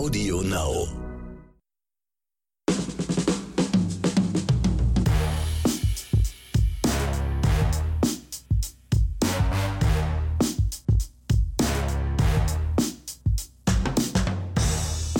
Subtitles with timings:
[0.00, 0.86] Audio Now.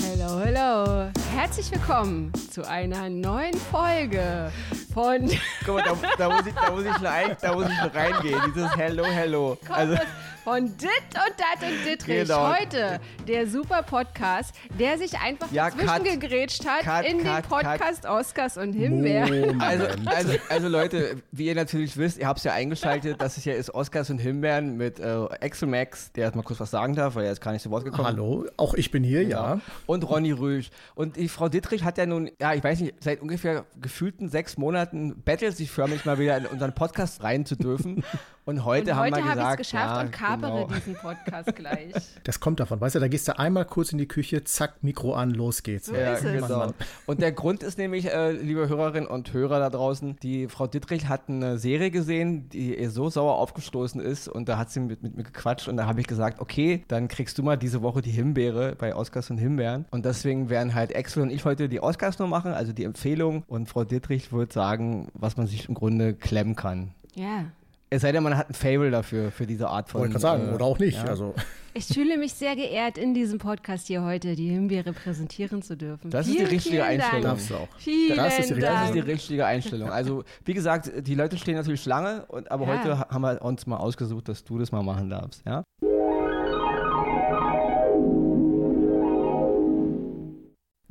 [0.01, 1.11] Hallo, hallo.
[1.35, 4.51] Herzlich willkommen zu einer neuen Folge
[4.91, 5.29] von
[5.63, 8.41] Guck mal, da, da, muss ich, da, muss ich rein, da muss ich reingehen.
[8.47, 9.59] Dieses Hello, Hello.
[9.69, 9.95] Also,
[10.43, 12.27] von Dit und Dat und Dittrich.
[12.27, 12.55] Genau.
[12.57, 16.03] Heute der super Podcast, der sich einfach Ja, dazwischen cut.
[16.03, 19.61] gegrätscht hat Cut, in den cut, Podcast Oscars und Himbeeren.
[19.61, 23.45] also, also, also Leute, wie ihr natürlich wisst, ihr habt es ja eingeschaltet, das ist
[23.45, 26.95] ja ist Oscars und Himbeeren mit äh, Axel Max, der jetzt mal kurz was sagen
[26.95, 28.07] darf, weil er ist gar nicht zu Wort gekommen.
[28.07, 29.59] Hallo, auch ich bin hier, ja.
[29.85, 30.71] Und Ronny Rüsch.
[30.95, 34.57] Und die Frau Dittrich hat ja nun, ja, ich weiß nicht, seit ungefähr gefühlten sechs
[34.57, 38.03] Monaten bettelt sich förmlich mal wieder in unseren Podcast rein zu dürfen.
[38.43, 40.67] Und heute Und haben heute wir habe ich es gesagt, geschafft ja, und kapere genau.
[40.75, 41.93] diesen Podcast gleich.
[42.23, 45.13] Das kommt davon, weißt du, da gehst du einmal kurz in die Küche, zack, Mikro
[45.13, 45.87] an, los geht's.
[45.87, 46.73] So Ja, genau.
[47.05, 51.07] Und der Grund ist nämlich, äh, liebe Hörerinnen und Hörer da draußen, die Frau Dittrich
[51.07, 55.03] hat eine Serie gesehen, die ihr so sauer aufgestoßen ist und da hat sie mit,
[55.03, 58.01] mit mir gequatscht und da habe ich gesagt, okay, dann kriegst du mal diese Woche
[58.01, 61.81] die Himbeere bei Oscars und Himbeeren und deswegen werden halt Axel und ich heute die
[61.81, 65.75] Oscars nur machen, also die Empfehlung und Frau Dittrich wird sagen, was man sich im
[65.75, 66.91] Grunde klemmen kann.
[67.13, 67.45] Ja.
[67.93, 69.99] Es sei denn, man hat ein Fable dafür, für diese Art von...
[69.99, 70.97] Wollte ich gerade sagen, äh, oder auch nicht.
[70.97, 71.03] ja.
[71.09, 71.33] Also,
[71.73, 76.09] Ich fühle mich sehr geehrt, in diesem Podcast hier heute die Himbeere präsentieren zu dürfen.
[76.09, 77.21] Das ist die vielen, richtige vielen Einstellung.
[77.23, 77.35] Dank.
[77.35, 77.67] darfst du auch.
[77.77, 79.89] Vielen Das ist die richtige- Das ist die richtige Einstellung.
[79.91, 82.79] Also, wie gesagt, die Leute stehen natürlich Schlange, und, aber Ja.
[82.79, 85.43] heute ha- haben wir uns mal ausgesucht, dass du das mal machen darfst.
[85.45, 85.63] Ja?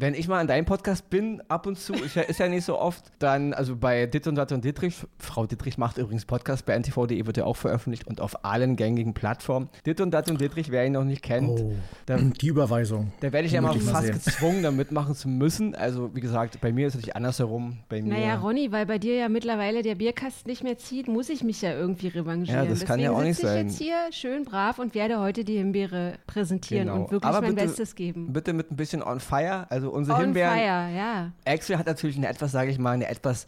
[0.00, 2.64] Wenn ich mal in deinem Podcast bin, ab und zu, ist ja, ist ja nicht
[2.64, 6.64] so oft, dann, also bei Dit und Dat und Dittrich, Frau Dittrich macht übrigens Podcast,
[6.64, 9.68] bei ntv.de wird ja auch veröffentlicht und auf allen gängigen Plattformen.
[9.84, 11.72] Dit und Dat und Dittrich, wer ihn noch nicht kennt, oh,
[12.06, 13.12] da, die Überweisung.
[13.20, 14.14] da werde ich ja mal fast sehen.
[14.14, 15.74] gezwungen, da mitmachen zu müssen.
[15.74, 17.76] Also, wie gesagt, bei mir ist es nicht andersherum.
[17.90, 21.28] Bei mir, Naja, Ronny, weil bei dir ja mittlerweile der Bierkasten nicht mehr zieht, muss
[21.28, 22.64] ich mich ja irgendwie revanchieren.
[22.64, 23.66] Ja, das kann ja Deswegen auch nicht sitze ich sein.
[23.66, 27.02] jetzt hier schön brav und werde heute die Himbeere präsentieren Genau.
[27.02, 28.32] und wirklich Aber mein bitte- Bestes geben.
[28.32, 29.66] Bitte mit ein bisschen on fire.
[29.70, 30.54] Also unsere On Himbeeren.
[30.54, 31.32] fire, ja.
[31.44, 33.46] Axel hat natürlich eine etwas, sage ich mal, eine etwas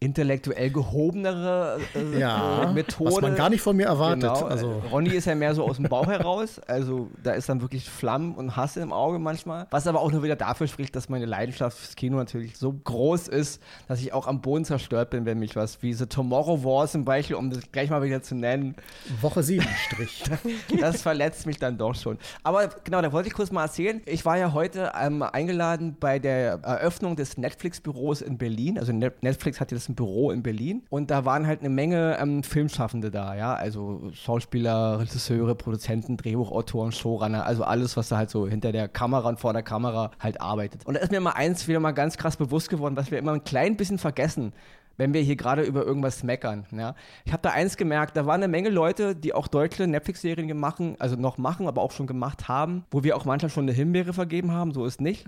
[0.00, 3.12] intellektuell gehobenere äh, Ja, äh, Methode.
[3.16, 4.22] was man gar nicht von mir erwartet.
[4.22, 4.46] Genau.
[4.46, 6.60] Also, Ronny ist ja mehr so aus dem Bauch heraus.
[6.68, 9.66] Also da ist dann wirklich Flammen und Hass im Auge manchmal.
[9.70, 13.28] Was aber auch nur wieder dafür spricht, dass meine Leidenschaft fürs Kino natürlich so groß
[13.28, 16.86] ist, dass ich auch am Boden zerstört bin, wenn mich was wie The Tomorrow War
[16.86, 18.76] zum Beispiel, um das gleich mal wieder zu nennen,
[19.20, 20.22] Woche 7 Strich.
[20.80, 22.18] das verletzt mich dann doch schon.
[22.44, 24.00] Aber genau, da wollte ich kurz mal erzählen.
[24.06, 28.78] Ich war ja heute ähm, eingeladen bei der Eröffnung des Netflix-Büros in Berlin.
[28.78, 30.82] Also Net- Netflix hat jetzt ein Büro in Berlin.
[30.90, 33.54] Und da waren halt eine Menge ähm, Filmschaffende da, ja.
[33.54, 37.44] Also Schauspieler, Regisseure, Produzenten, Drehbuchautoren, Showrunner.
[37.46, 40.86] Also alles, was da halt so hinter der Kamera und vor der Kamera halt arbeitet.
[40.86, 43.32] Und da ist mir mal eins wieder mal ganz krass bewusst geworden, was wir immer
[43.32, 44.52] ein klein bisschen vergessen
[44.98, 46.66] wenn wir hier gerade über irgendwas meckern.
[46.70, 46.94] Ja.
[47.24, 50.96] Ich habe da eins gemerkt, da waren eine Menge Leute, die auch deutsche Netflix-Serien machen,
[50.98, 54.12] also noch machen, aber auch schon gemacht haben, wo wir auch manchmal schon eine Himbeere
[54.12, 55.24] vergeben haben, so ist nicht.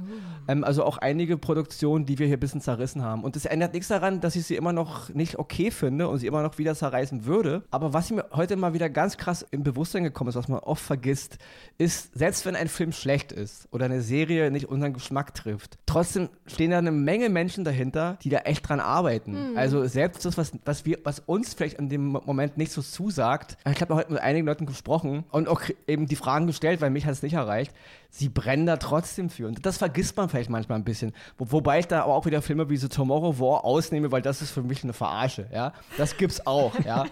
[0.49, 3.25] Ähm, also auch einige Produktionen, die wir hier ein bisschen zerrissen haben.
[3.25, 6.27] Und das ändert nichts daran, dass ich sie immer noch nicht okay finde und sie
[6.27, 7.63] immer noch wieder zerreißen würde.
[7.71, 10.83] Aber was mir heute mal wieder ganz krass im Bewusstsein gekommen ist, was man oft
[10.83, 11.39] vergisst,
[11.79, 16.29] ist, selbst wenn ein Film schlecht ist oder eine Serie nicht unseren Geschmack trifft, trotzdem
[16.47, 19.57] stehen da eine Menge Menschen dahinter, die da echt dran arbeiten.
[19.61, 23.59] Also selbst das, was, was, wir, was uns vielleicht in dem Moment nicht so zusagt,
[23.71, 27.05] ich habe heute mit einigen Leuten gesprochen und auch eben die Fragen gestellt, weil mich
[27.05, 27.73] hat es nicht erreicht,
[28.11, 29.47] sie brennen da trotzdem für.
[29.47, 31.13] Und das vergisst man vielleicht manchmal ein bisschen.
[31.39, 34.43] Wo, wobei ich da aber auch wieder Filme wie The Tomorrow War ausnehme, weil das
[34.43, 35.49] ist für mich eine Verarsche.
[35.53, 35.73] Ja?
[35.97, 36.79] Das gibt's auch.
[36.85, 37.07] ja?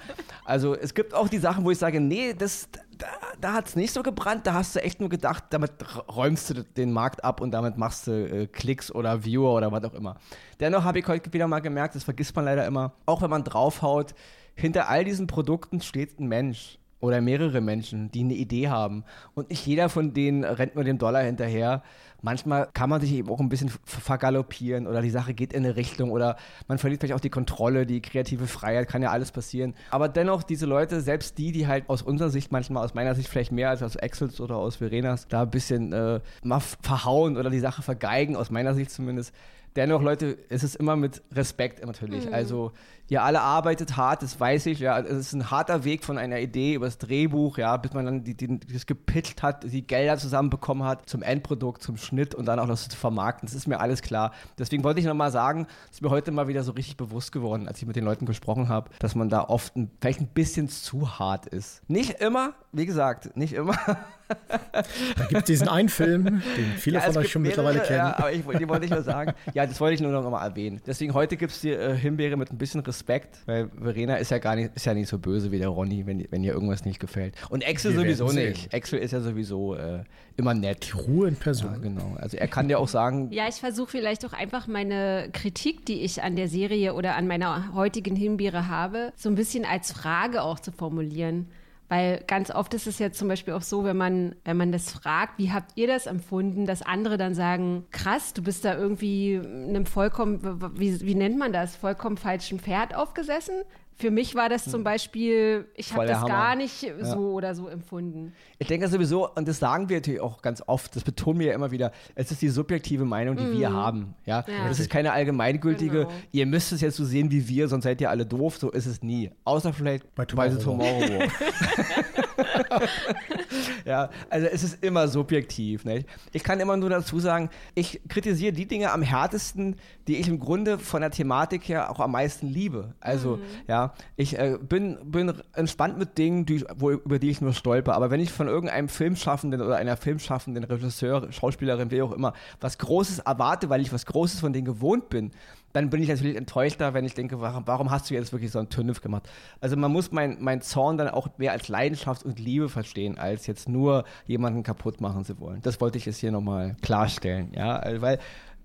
[0.44, 3.06] Also es gibt auch die Sachen, wo ich sage, nee, das, da,
[3.40, 5.72] da hat es nicht so gebrannt, da hast du echt nur gedacht, damit
[6.08, 9.84] räumst du den Markt ab und damit machst du äh, Klicks oder Viewer oder was
[9.84, 10.16] auch immer.
[10.58, 13.44] Dennoch habe ich heute wieder mal gemerkt, das vergisst man leider immer, auch wenn man
[13.44, 14.14] draufhaut,
[14.54, 19.04] hinter all diesen Produkten steht ein Mensch oder mehrere Menschen, die eine Idee haben.
[19.34, 21.82] Und nicht jeder von denen rennt nur dem Dollar hinterher.
[22.20, 25.64] Manchmal kann man sich eben auch ein bisschen ver- vergaloppieren oder die Sache geht in
[25.64, 26.36] eine Richtung oder
[26.66, 29.74] man verliert vielleicht auch die Kontrolle, die kreative Freiheit, kann ja alles passieren.
[29.92, 33.28] Aber dennoch, diese Leute, selbst die, die halt aus unserer Sicht manchmal, aus meiner Sicht
[33.28, 37.50] vielleicht mehr als aus Axels oder aus Verenas, da ein bisschen äh, mal verhauen oder
[37.50, 39.32] die Sache vergeigen, aus meiner Sicht zumindest,
[39.78, 42.32] dennoch, Leute, es ist immer mit Respekt natürlich.
[42.34, 42.72] Also,
[43.08, 44.98] ihr alle arbeitet hart, das weiß ich, ja.
[44.98, 48.24] Es ist ein harter Weg von einer Idee über das Drehbuch, ja, bis man dann
[48.24, 52.58] die, die, das gepitcht hat, die Gelder zusammenbekommen hat zum Endprodukt, zum Schnitt und dann
[52.58, 53.46] auch noch zu vermarkten.
[53.46, 54.32] Das ist mir alles klar.
[54.58, 57.78] Deswegen wollte ich nochmal sagen, ist mir heute mal wieder so richtig bewusst geworden, als
[57.78, 61.18] ich mit den Leuten gesprochen habe, dass man da oft ein, vielleicht ein bisschen zu
[61.20, 61.88] hart ist.
[61.88, 63.78] Nicht immer, wie gesagt, nicht immer.
[64.28, 66.24] Da gibt es diesen einen Film,
[66.56, 67.98] den viele Ja, von euch schon mehrere, mittlerweile kennen.
[67.98, 69.32] Ja, aber ich, die wollte ich nur sagen.
[69.54, 70.80] Ja, das wollte ich nur noch mal erwähnen.
[70.86, 74.38] Deswegen heute gibt es die äh, Himbeere mit ein bisschen Respekt, weil Verena ist ja
[74.38, 77.00] gar nicht, ist ja nicht so böse wie der Ronny, wenn, wenn ihr irgendwas nicht
[77.00, 77.34] gefällt.
[77.50, 78.72] Und Axel Wir sowieso nicht.
[78.74, 80.04] Axel ist ja sowieso äh,
[80.36, 80.94] immer nett.
[80.94, 81.80] Ruhe in Ja, Person.
[81.82, 82.16] genau.
[82.20, 86.02] Also er kann dir auch sagen, Ja, ich versuche vielleicht auch einfach meine Kritik, die
[86.02, 90.42] ich an der Serie oder an meiner heutigen Himbeere habe, so ein bisschen als Frage
[90.42, 91.46] auch zu formulieren.
[91.88, 94.92] Weil ganz oft ist es ja zum Beispiel auch so, wenn man, wenn man das
[94.92, 99.40] fragt, wie habt ihr das empfunden, dass andere dann sagen, krass, du bist da irgendwie
[99.42, 100.40] einem vollkommen,
[100.78, 103.62] wie, wie nennt man das, vollkommen falschen Pferd aufgesessen?
[104.00, 105.96] Für mich war das zum Beispiel, ich Hm.
[105.96, 106.28] Habe das Hammer.
[106.28, 108.32] gar nicht so oder so empfunden.
[108.58, 111.54] Ich denke sowieso, und das sagen wir natürlich auch ganz oft, das betonen wir ja
[111.54, 114.14] immer wieder, es ist die subjektive Meinung, die wir haben.
[114.24, 114.44] Ja?
[114.46, 114.52] Mhm.
[114.52, 114.68] Ja.
[114.68, 116.12] Das ist keine allgemeingültige, Genau.
[116.30, 118.58] ihr müsst es jetzt so sehen wie wir, sonst seid ihr alle doof.
[118.58, 119.30] So ist es nie.
[119.44, 122.82] Außer vielleicht Bei bei The Tomorrow Tomorrow War.
[123.84, 125.84] ja, also es ist immer subjektiv.
[125.84, 126.08] Nicht?
[126.32, 129.76] Ich kann immer nur dazu sagen, ich kritisiere die Dinge am härtesten,
[130.06, 132.94] die ich im Grunde von der Thematik her auch am meisten liebe.
[133.00, 137.52] Also, ja, ich äh, bin, bin entspannt mit Dingen, die, wo, über die ich nur
[137.52, 137.94] stolper.
[137.94, 142.78] Aber wenn ich von irgendeinem Filmschaffenden oder einer Filmschaffenden, Regisseur, Schauspielerin, wie auch immer, was
[142.78, 145.32] Großes erwarte, weil ich was Großes von denen gewohnt bin,
[145.72, 148.58] dann bin ich natürlich enttäuschter, wenn ich denke, warum, warum hast du jetzt wirklich so
[148.58, 149.28] einen Tünnef gemacht?
[149.60, 153.46] Also man muss mein, mein Zorn dann auch mehr als Leidenschaft und Liebe verstehen, als
[153.46, 155.60] jetzt nur jemanden kaputt machen zu wollen.
[155.62, 158.18] Das wollte ich jetzt hier nochmal klarstellen, ja, weil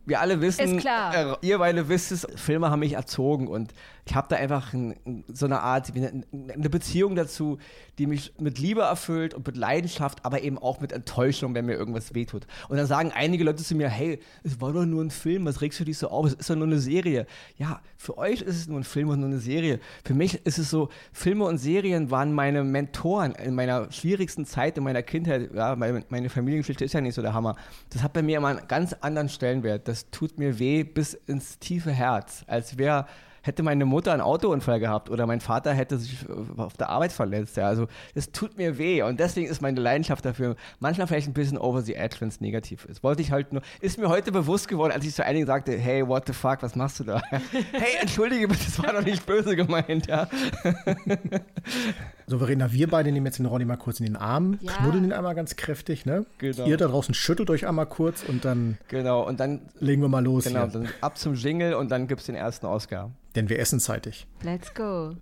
[0.06, 0.80] wir alle wissen.
[0.80, 3.74] Äh, ihr beide wisst es, Filme haben mich erzogen und
[4.06, 7.58] ich habe da einfach ein, so eine Art, eine, eine Beziehung dazu,
[7.98, 11.76] die mich mit Liebe erfüllt und mit Leidenschaft, aber eben auch mit Enttäuschung, wenn mir
[11.76, 12.46] irgendwas wehtut.
[12.68, 15.62] Und dann sagen einige Leute zu mir, hey, es war doch nur ein Film, was
[15.62, 16.26] regst du dich so auf?
[16.26, 17.26] Es ist doch nur eine Serie.
[17.58, 19.80] Ja, für euch ist es nur ein Film und nur eine Serie.
[20.04, 24.78] Für mich ist es so, Filme und Serien waren meine Mentoren in meiner schwierigsten Zeit
[24.78, 25.52] in meiner Kindheit.
[25.54, 27.56] Ja, meine, meine Familiengeschichte ist ja nicht so der Hammer.
[27.92, 29.88] Das hat bei mir immer einen ganz anderen Stellenwert.
[29.88, 33.06] Das tut mir weh bis ins tiefe Herz, als wäre
[33.44, 36.26] hätte meine Mutter einen Autounfall gehabt oder mein Vater hätte sich
[36.58, 37.58] auf der Arbeit verletzt.
[37.58, 41.34] Ja, also es tut mir weh und deswegen ist meine Leidenschaft dafür manchmal vielleicht ein
[41.34, 43.04] bisschen over the edge, wenn es negativ ist.
[43.04, 46.08] Wollte ich halt nur, ist mir heute bewusst geworden, als ich zu einigen sagte, hey,
[46.08, 47.22] what the fuck, was machst du da?
[47.30, 50.28] hey, entschuldige bitte, das war doch nicht böse gemeint, ja.
[52.26, 54.72] So, Verena, wir beide nehmen jetzt den Ronny mal kurz in den Arm, Ja.
[54.74, 56.26] knuddeln ihn einmal ganz kräftig, ne?
[56.38, 56.66] Genau.
[56.66, 60.24] Ihr da draußen schüttelt euch einmal kurz und dann Genau, und dann, legen wir mal
[60.24, 60.68] los genau, hier.
[60.72, 63.12] dann ab zum Jingle und dann gibt es den ersten Oscar.
[63.36, 64.26] Denn wir essen zeitig.
[64.44, 65.16] Let's go.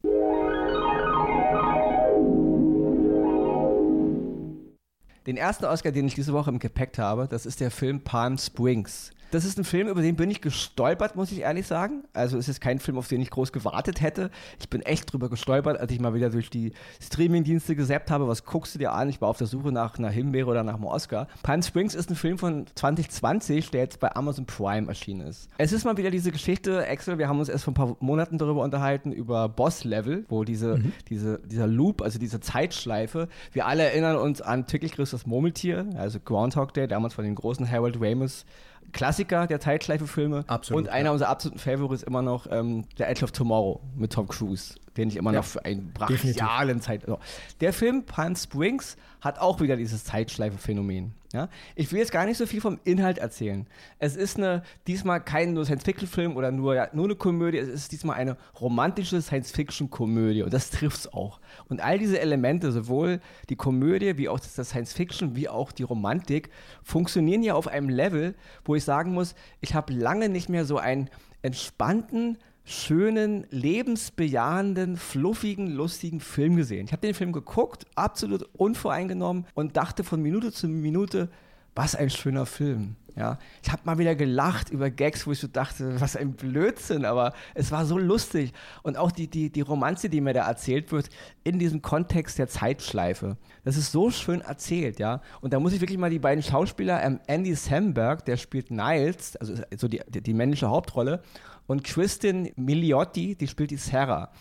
[5.27, 8.37] Den ersten Oscar, den ich diese Woche im Gepäck habe, das ist der Film Palm
[8.37, 9.11] Springs.
[9.31, 12.03] Das ist ein Film, über den bin ich gestolpert, muss ich ehrlich sagen.
[12.11, 14.29] Also es ist kein Film, auf den ich groß gewartet hätte.
[14.59, 18.27] Ich bin echt drüber gestolpert, als ich mal wieder durch die Streamingdienste gesappt habe.
[18.27, 19.07] Was guckst du dir an?
[19.07, 21.29] Ich war auf der Suche nach einer Himbeere oder nach einem Oscar.
[21.43, 25.47] Palm Springs ist ein Film von 2020, der jetzt bei Amazon Prime erschienen ist.
[25.57, 28.37] Es ist mal wieder diese Geschichte, Axel, wir haben uns erst vor ein paar Monaten
[28.37, 33.83] darüber unterhalten, über Boss Level, wo diese, diese, dieser Loop, also diese Zeitschleife, wir alle
[33.83, 37.95] erinnern uns an Täglich grüßt das Murmeltier, also Groundhog Day, damals von dem großen Harold
[38.01, 38.45] Ramis.
[38.91, 40.43] Klassiker der Zeitschleife-Filme.
[40.47, 41.11] Absolut, Und einer ja.
[41.11, 45.09] unserer absoluten Favorites ist immer noch ähm, The Edge of Tomorrow mit Tom Cruise, den
[45.09, 47.03] ich immer Ja, noch für einen brachialen Zeit.
[47.05, 47.19] So.
[47.59, 51.13] Der Film Palm Springs hat auch wieder dieses Zeitschleife-Phänomen.
[51.33, 51.47] Ja?
[51.75, 53.67] Ich will jetzt gar nicht so viel vom Inhalt erzählen.
[53.99, 57.91] Es ist eine, diesmal kein nur Science-Fiction-Film oder nur, ja, nur eine Komödie, es ist
[57.91, 61.39] diesmal eine romantische Science-Fiction-Komödie und das trifft es auch.
[61.69, 66.49] Und all diese Elemente, sowohl die Komödie wie auch das Science-Fiction wie auch die Romantik,
[66.83, 68.35] funktionieren ja auf einem Level,
[68.65, 71.09] wo ich sagen muss, ich habe lange nicht mehr so einen
[71.43, 72.37] entspannten,
[72.71, 76.85] schönen, lebensbejahenden, fluffigen, lustigen Film gesehen.
[76.85, 81.29] Ich habe den Film geguckt, absolut unvoreingenommen und dachte von Minute zu Minute,
[81.75, 82.95] was ein schöner Film.
[83.15, 87.03] Ja, ich habe mal wieder gelacht über Gags, wo ich so dachte, was ein Blödsinn,
[87.03, 88.53] aber es war so lustig.
[88.83, 91.09] Und auch die, die, die Romanze, die mir da erzählt wird,
[91.43, 93.35] in diesem Kontext der Zeitschleife.
[93.65, 95.21] Das ist so schön erzählt, ja.
[95.41, 99.35] Und da muss ich wirklich mal die beiden Schauspieler, ähm, Andy Samberg, der spielt Niles,
[99.35, 101.21] also so die, die, die männliche Hauptrolle,
[101.67, 104.31] und Kristin Miliotti, die spielt die Sarah.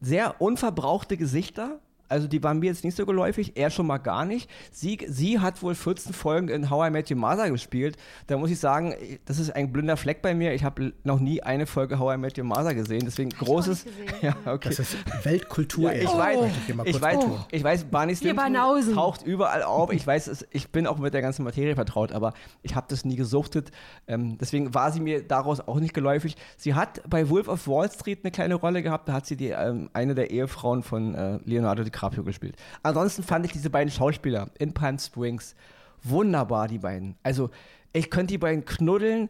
[0.00, 4.24] Sehr unverbrauchte Gesichter, also die waren mir jetzt nicht so geläufig, er schon mal gar
[4.24, 4.50] nicht.
[4.70, 7.96] Sie, sie hat wohl 14 Folgen in How I Met Your Mother gespielt.
[8.26, 8.94] Da muss ich sagen,
[9.26, 10.54] das ist ein blinder Fleck bei mir.
[10.54, 13.02] Ich habe noch nie eine Folge How I Met Your Mother gesehen.
[13.04, 13.84] Deswegen großes.
[13.84, 14.08] nicht gesehen.
[14.20, 14.70] Ja, okay.
[14.70, 15.92] Das ist Weltkultur.
[15.92, 16.40] Ja, ich weiß,
[16.74, 17.44] möchte ich weiß, betonen.
[17.52, 19.92] ich weiß, Barney Stinson taucht überall auf.
[19.92, 23.04] Ich weiß, es, ich bin auch mit der ganzen Materie vertraut, aber ich habe das
[23.04, 23.70] nie gesuchtet.
[24.08, 26.36] Ähm, deswegen war sie mir daraus auch nicht geläufig.
[26.56, 29.08] Sie hat bei Wolf of Wall Street eine kleine Rolle gehabt.
[29.08, 32.56] Da hat sie die ähm, eine der Ehefrauen von äh, Leonardo DiCaprio gespielt.
[32.82, 35.54] Ansonsten fand ich diese beiden Schauspieler in Palm Springs
[36.02, 37.16] wunderbar, die beiden.
[37.22, 37.50] Also
[37.92, 39.28] ich könnte die beiden knuddeln.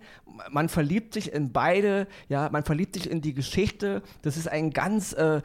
[0.50, 4.02] Man verliebt sich in beide, ja, man verliebt sich in die Geschichte.
[4.22, 5.42] Das ist ein ganz, äh,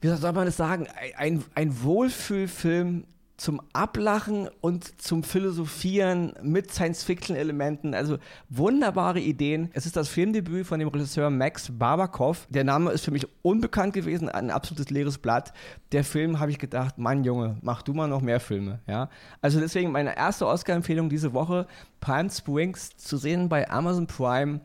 [0.00, 0.86] wie soll man das sagen,
[1.16, 3.04] ein, ein Wohlfühlfilm
[3.36, 7.94] zum Ablachen und zum Philosophieren mit Science-Fiction-Elementen.
[7.94, 9.70] Also wunderbare Ideen.
[9.74, 12.46] Es ist das Filmdebüt von dem Regisseur Max Barbakov.
[12.48, 15.52] Der Name ist für mich unbekannt gewesen, ein absolutes leeres Blatt.
[15.92, 18.80] Der Film habe ich gedacht, Mann Junge, mach du mal noch mehr Filme.
[18.86, 19.10] Ja?
[19.42, 21.66] Also deswegen meine erste Oscar-Empfehlung diese Woche,
[22.00, 24.60] Palm Springs, zu sehen bei Amazon Prime.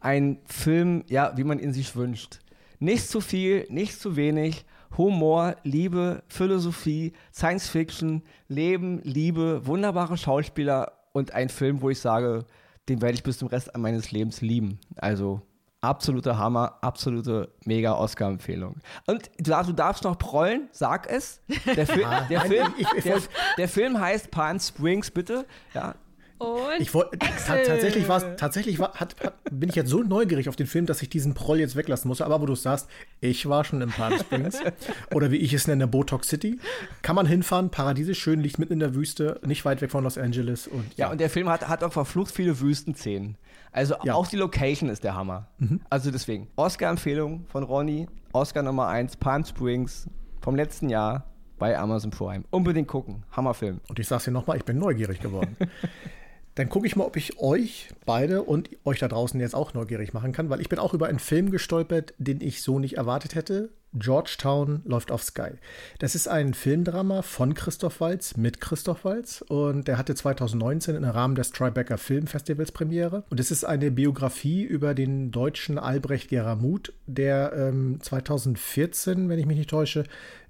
[0.00, 2.40] Ein Film, ja, wie man ihn sich wünscht.
[2.78, 4.64] Nicht zu viel, nicht zu wenig
[4.96, 12.44] Humor, Liebe, Philosophie, Science Fiction, Leben, Liebe, wunderbare Schauspieler und ein Film, wo ich sage,
[12.88, 14.78] den werde ich bis zum Rest meines Lebens lieben.
[14.96, 15.42] Also
[15.80, 18.76] absoluter Hammer, absolute mega Oscar-Empfehlung.
[19.06, 21.40] Und du, du, darfst noch prollen, sag es.
[21.64, 23.20] Der, Fi ah, der, Film, der,
[23.56, 25.46] der, Film heißt Palm Springs, bitte.
[25.74, 25.94] Ja,
[26.40, 27.08] und ich wollt,
[27.46, 31.02] tatsächlich war's, tatsächlich war, hat, hat, bin ich jetzt so neugierig auf den Film, dass
[31.02, 32.22] ich diesen Proll jetzt weglassen muss.
[32.22, 32.88] Aber wo du sagst,
[33.20, 34.58] ich war schon in Palm Springs
[35.14, 36.58] oder wie ich es nenne, Botox City,
[37.02, 40.16] kann man hinfahren, paradiesisch schön, liegt mitten in der Wüste, nicht weit weg von Los
[40.16, 40.66] Angeles.
[40.66, 41.06] Und, ja.
[41.06, 43.36] ja, und der Film hat, hat auch verflucht viele Wüstenszenen.
[43.70, 44.14] Also ja.
[44.14, 45.48] auch die Location ist der Hammer.
[45.58, 45.82] Mhm.
[45.90, 50.08] Also deswegen, Oscar-Empfehlung von Ronny, Oscar Nummer 1, Palm Springs
[50.40, 51.26] vom letzten Jahr
[51.58, 52.44] bei Amazon Prime.
[52.50, 53.24] Unbedingt gucken.
[53.30, 53.82] Hammerfilm.
[53.88, 55.56] Und ich sag's dir nochmal, ich bin neugierig geworden.
[56.54, 60.12] Dann gucke ich mal, ob ich euch beide und euch da draußen jetzt auch neugierig
[60.12, 63.34] machen kann, weil ich bin auch über einen Film gestolpert, den ich so nicht erwartet
[63.34, 63.70] hätte.
[63.92, 65.50] Georgetown läuft auf Sky.
[65.98, 71.04] Das ist ein Filmdrama von Christoph Walz mit Christoph Walz und der hatte 2019 im
[71.04, 73.24] Rahmen des Tribeca Filmfestivals Premiere.
[73.30, 79.46] Und es ist eine Biografie über den deutschen Albrecht Geramuth, der ähm, 2014, wenn ich
[79.46, 80.04] mich nicht täusche,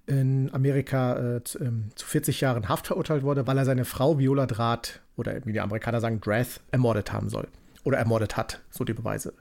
[0.07, 4.19] in Amerika äh, zu, ähm, zu 40 Jahren Haft verurteilt wurde, weil er seine Frau
[4.19, 7.47] Viola Draht oder wie die Amerikaner sagen, Drath ermordet haben soll
[7.85, 9.33] oder ermordet hat, so die Beweise.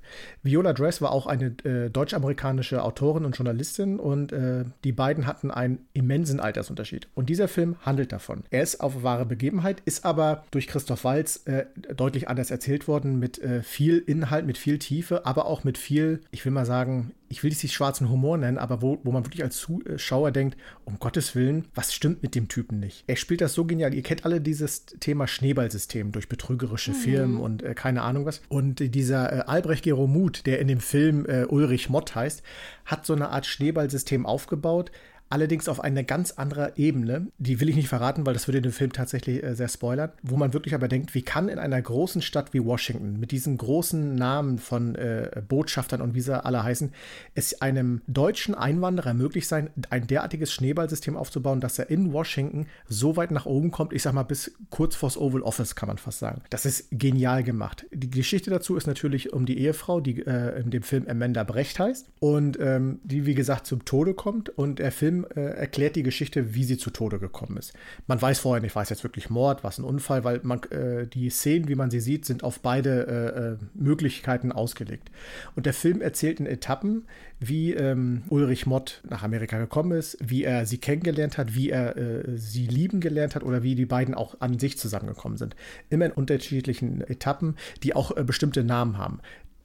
[0.44, 5.52] Viola Dress war auch eine äh, deutsch-amerikanische Autorin und Journalistin und äh, die beiden hatten
[5.52, 7.08] einen immensen Altersunterschied.
[7.16, 8.44] Und dieser Film handelt davon.
[8.50, 13.20] Er ist auf wahre Begebenheit, ist aber durch Christoph Walz äh, deutlich anders erzählt worden,
[13.20, 17.12] mit äh, viel Inhalt, mit viel Tiefe, aber auch mit viel, ich will mal sagen,
[17.30, 20.58] ich will es nicht schwarzen Humor nennen, aber wo, wo man wirklich als Zuschauer denkt,
[20.84, 23.04] um Gottes Willen, was stimmt mit dem Typen nicht?
[23.08, 23.94] Er spielt das so genial.
[23.94, 26.96] Ihr kennt alle dieses Thema Schneeballsystem durch betrügerische mhm.
[26.96, 28.42] Firmen und äh, keine Ahnung was.
[28.50, 32.42] Und dieser äh, Albrecht Geromuth, der in dem Film äh, Ulrich Mott heißt,
[32.86, 34.92] hat so eine Art Schneeballsystem aufgebaut,
[35.30, 37.28] allerdings auf einer ganz anderen Ebene.
[37.38, 40.12] Die will ich nicht verraten, weil das würde den Film tatsächlich äh, sehr spoilern.
[40.24, 43.58] Wo man wirklich aber denkt, wie kann in einer großen Stadt wie Washington mit diesen
[43.58, 46.92] großen Namen von äh, Botschaftern und wie sie alle heißen,
[47.36, 53.16] es einem deutschen Einwanderer möglich sein, ein derartiges Schneeballsystem aufzubauen, dass er in Washington so
[53.16, 56.20] weit nach oben kommt, ich sag mal bis kurz vors Oval Office, kann man fast
[56.20, 56.42] sagen.
[56.50, 57.86] Das ist genial gemacht.
[57.92, 61.80] Die Geschichte dazu ist natürlich um die Ehefrau, die äh, in dem Film Amanda Brecht
[61.80, 66.04] heißt und ähm, die, wie gesagt, zum Tode kommt und der Film äh, erklärt die
[66.04, 67.74] Geschichte, wie sie zu Tode gekommen ist.
[68.08, 71.30] Man weiß vorher nicht, war jetzt wirklich Mord, was ein Unfall, weil man, äh, die
[71.30, 75.12] Szenen, wie man sie sieht, sind auf beide äh, äh, Möglichkeiten ausgelegt.
[75.56, 77.06] Und der Film erzählt in Etappen,
[77.40, 81.96] wie ähm, Ulrich Mott nach Amerika gekommen ist, wie er sie kennengelernt hat, wie er
[81.98, 85.56] äh, sie lieben gelernt hat oder wie die beiden auch an sich zusammengekommen sind.
[85.90, 89.20] Immer in unterschiedlichen Etappen, die auch äh, bestimmte Namen haben.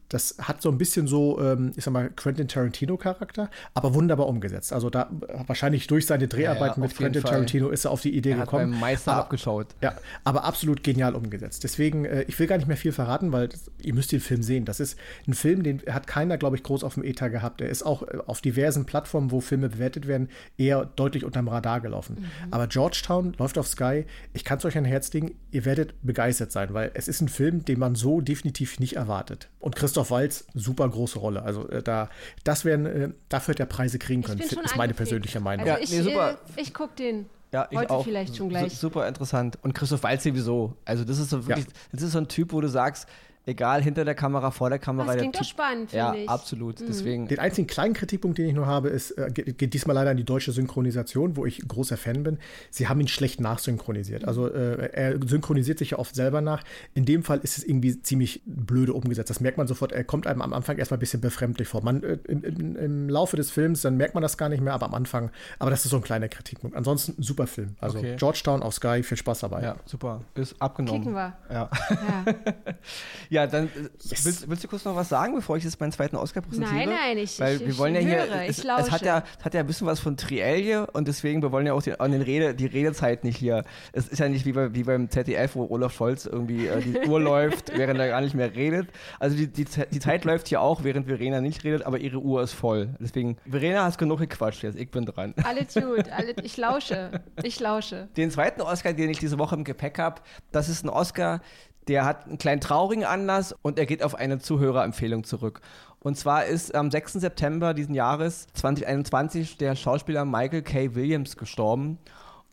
[0.08, 4.72] Das hat so ein bisschen so, ähm, ich sag mal, Quentin Tarantino-Charakter, aber wunderbar umgesetzt.
[4.72, 5.08] Also da
[5.46, 8.40] wahrscheinlich durch seine Dreharbeiten ja, ja, mit Quentin Tarantino ist er auf die Idee er
[8.40, 8.64] gekommen.
[8.64, 9.68] Hat beim Meister aber, abgeschaut.
[9.82, 9.94] Ja,
[10.24, 11.64] aber absolut genial umgesetzt.
[11.64, 14.42] Deswegen, äh, ich will gar nicht mehr viel verraten, weil das, ihr müsst den Film
[14.42, 14.64] sehen.
[14.64, 17.60] Das ist ein Film, den hat keiner, glaube ich, groß auf dem ETA gehabt.
[17.60, 21.80] Er ist auch äh, auf diversen Plattformen, wo Filme bewertet werden, eher deutlich unterm Radar
[21.80, 22.16] gelaufen.
[22.20, 22.52] Mhm.
[22.52, 24.04] Aber Georgetown läuft auf Sky.
[24.32, 27.28] Ich kann es euch ein Herz legen, ihr werdet begeistert sein, weil es ist ein
[27.28, 29.48] Film, den man so definitiv nicht erwartet.
[29.60, 31.42] Und Christoph Christoph Walz super große Rolle.
[31.42, 32.08] Also äh, da,
[32.44, 35.68] das werden, äh, dafür hätte er Preise kriegen können, ist meine persönliche Meinung.
[35.68, 36.38] Also ich, ja, nee, super.
[36.56, 37.26] Äh, ich gucke den.
[37.52, 38.04] Ja, ich Heute auch.
[38.04, 38.76] vielleicht schon gleich.
[38.76, 39.58] Super interessant.
[39.62, 40.76] Und Christoph Walz sowieso.
[40.84, 41.72] Also das ist so wirklich, ja.
[41.92, 43.08] das ist so ein Typ, wo du sagst,
[43.46, 45.06] egal hinter der Kamera, vor der Kamera.
[45.06, 46.26] Das klingt doch spannend, finde ja, ich.
[46.26, 46.80] Ja, absolut.
[46.80, 46.86] Mhm.
[46.86, 47.28] Deswegen.
[47.28, 50.24] Den einzigen kleinen Kritikpunkt, den ich nur habe, ist, äh, geht diesmal leider an die
[50.24, 52.38] deutsche Synchronisation, wo ich großer Fan bin.
[52.70, 54.26] Sie haben ihn schlecht nachsynchronisiert.
[54.26, 56.62] Also äh, er synchronisiert sich ja oft selber nach.
[56.94, 59.30] In dem Fall ist es irgendwie ziemlich blöde umgesetzt.
[59.30, 59.92] Das merkt man sofort.
[59.92, 61.82] Er kommt einem am Anfang erstmal ein bisschen befremdlich vor.
[61.82, 64.72] Man, äh, im, im, im, Laufe des Films, dann merkt man das gar nicht mehr,
[64.72, 65.30] aber am Anfang.
[65.58, 66.76] Aber das ist so ein kleiner Kritikpunkt.
[66.76, 67.76] Ansonsten super Film.
[67.80, 68.16] Also okay.
[68.16, 69.62] Georgetown auf Sky, viel Spaß dabei.
[69.62, 70.22] Ja, super.
[70.34, 71.02] Ist abgenommen.
[71.02, 71.34] Kicken wir.
[71.50, 71.70] Ja.
[71.70, 72.24] ja.
[73.34, 74.24] Ja, dann äh, yes.
[74.24, 76.86] willst, willst, du kurz noch was sagen, bevor ich jetzt meinen zweiten Oscar präsentiere?
[76.86, 79.54] Nein, nein, ich, Weil ich, wir wollen ja höre, hier, es, es, hat ja, hat
[79.54, 82.54] ja ein bisschen was von Triell und deswegen, wir wollen ja auch den, den Rede,
[82.54, 83.64] die Redezeit nicht hier.
[83.92, 87.08] Es ist ja nicht wie, bei, wie beim ZDF, wo Olaf Scholz irgendwie äh, die
[87.08, 88.86] Uhr läuft, während er gar nicht mehr redet.
[89.18, 92.40] Also die, die, die Zeit läuft hier auch, während Verena nicht redet, aber ihre Uhr
[92.40, 92.94] ist voll.
[93.00, 95.34] Deswegen, Verena, hast genug gequatscht jetzt, ich bin dran.
[95.42, 98.06] Alles gut, alles, ich lausche, ich lausche.
[98.16, 100.20] Den zweiten Oscar, den ich diese Woche im Gepäck habe,
[100.52, 101.40] das ist ein Oscar,
[101.88, 105.60] der hat einen kleinen traurigen Anlass und er geht auf eine Zuhörerempfehlung zurück.
[106.00, 107.14] Und zwar ist am 6.
[107.14, 110.94] September diesen Jahres 2021 der Schauspieler Michael K.
[110.94, 111.98] Williams gestorben.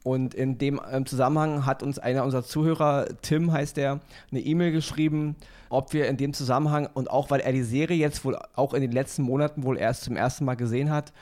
[0.03, 4.00] Und in dem Zusammenhang hat uns einer unserer Zuhörer, Tim heißt er,
[4.31, 5.35] eine E-Mail geschrieben,
[5.69, 8.81] ob wir in dem Zusammenhang und auch weil er die Serie jetzt wohl auch in
[8.81, 11.13] den letzten Monaten wohl erst zum ersten Mal gesehen hat,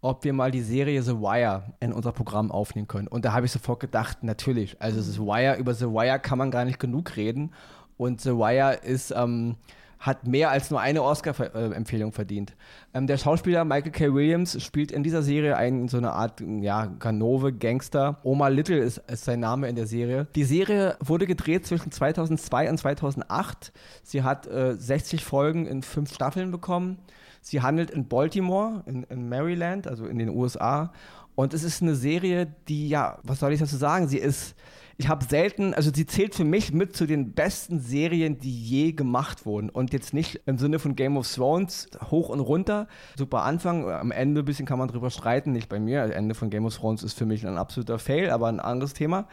[0.00, 3.08] ob wir mal die Serie The Wire in unser Programm aufnehmen können.
[3.08, 4.76] Und da habe ich sofort gedacht, natürlich.
[4.80, 7.52] Also The Wire, über The Wire kann man gar nicht genug reden.
[7.96, 9.56] Und The Wire ist, ähm,
[9.98, 12.54] hat mehr als nur eine Oscar-Empfehlung verdient.
[12.94, 14.14] Ähm, der Schauspieler Michael K.
[14.14, 18.18] Williams spielt in dieser Serie einen, so eine Art ja, Ganove-Gangster.
[18.22, 20.26] Oma Little ist, ist sein Name in der Serie.
[20.34, 23.72] Die Serie wurde gedreht zwischen 2002 und 2008.
[24.02, 26.98] Sie hat äh, 60 Folgen in fünf Staffeln bekommen.
[27.46, 30.92] Sie handelt in Baltimore, in, in Maryland, also in den USA.
[31.36, 34.08] Und es ist eine Serie, die, ja, was soll ich dazu sagen?
[34.08, 34.56] Sie ist,
[34.96, 38.90] ich habe selten, also sie zählt für mich mit zu den besten Serien, die je
[38.90, 39.70] gemacht wurden.
[39.70, 42.88] Und jetzt nicht im Sinne von Game of Thrones hoch und runter.
[43.16, 46.04] Super Anfang, am Ende ein bisschen kann man drüber streiten, nicht bei mir.
[46.04, 48.92] Das Ende von Game of Thrones ist für mich ein absoluter Fail, aber ein anderes
[48.92, 49.28] Thema.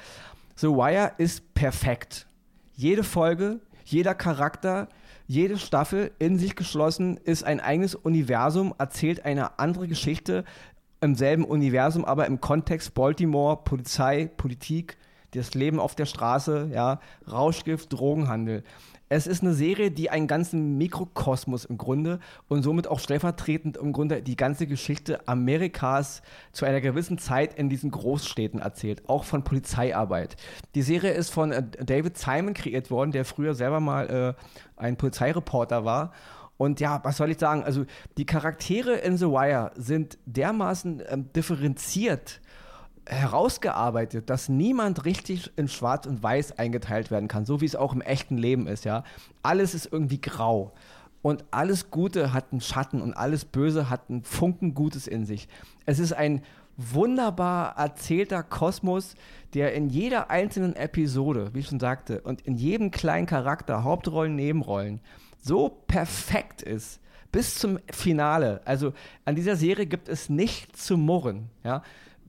[0.57, 2.27] The Wire ist perfekt.
[2.75, 4.87] Jede Folge, jeder Charakter,
[5.27, 10.43] jede Staffel in sich geschlossen ist ein eigenes Universum, erzählt eine andere Geschichte
[11.01, 14.97] im selben Universum, aber im Kontext Baltimore, Polizei, Politik,
[15.31, 16.99] das Leben auf der Straße, ja,
[17.29, 18.63] Rauschgift, Drogenhandel.
[19.15, 23.93] Es ist eine Serie, die einen ganzen Mikrokosmos im Grunde und somit auch stellvertretend im
[23.93, 29.43] Grunde die ganze Geschichte Amerikas zu einer gewissen Zeit in diesen Großstädten erzählt, auch von
[29.43, 30.35] Polizeiarbeit.
[30.73, 34.97] Die Serie ist von äh, David Simon kreiert worden, der früher selber mal äh, ein
[34.97, 36.11] Polizeireporter war.
[36.57, 37.63] Und ja, was soll ich sagen?
[37.63, 37.85] Also
[38.17, 42.41] die Charaktere in The Wire sind dermaßen ähm, differenziert
[43.05, 47.93] herausgearbeitet, dass niemand richtig in Schwarz und Weiß eingeteilt werden kann, so wie es auch
[47.93, 49.03] im echten Leben ist, ja.
[49.41, 50.73] Alles ist irgendwie grau.
[51.21, 55.47] Und alles Gute hat einen Schatten und alles Böse hat einen Funken Gutes in sich.
[55.85, 56.41] Es ist ein
[56.75, 59.15] wunderbar erzählter Kosmos,
[59.53, 64.35] der in jeder einzelnen Episode, wie ich schon sagte, und in jedem kleinen Charakter, Hauptrollen,
[64.35, 64.99] Nebenrollen,
[65.41, 66.99] so perfekt ist,
[67.31, 68.61] bis zum Finale.
[68.65, 68.93] Also
[69.25, 71.49] an dieser Serie gibt es nichts zu murren.
[71.63, 71.83] Ja?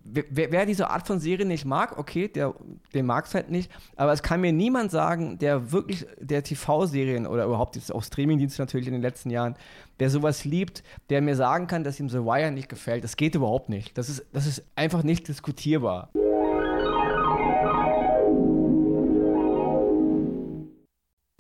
[0.05, 2.55] Wer, wer, diese Art von Serie nicht mag, okay, der,
[2.93, 3.71] den mag es halt nicht.
[3.97, 8.63] Aber es kann mir niemand sagen, der wirklich der TV-Serien oder überhaupt jetzt auch Streamingdienste
[8.63, 9.57] natürlich in den letzten Jahren,
[10.01, 13.05] der sowas liebt, der mir sagen kann, dass ihm The Wire nicht gefällt.
[13.05, 13.97] Das geht überhaupt nicht.
[13.97, 16.11] Das ist, das ist einfach nicht diskutierbar.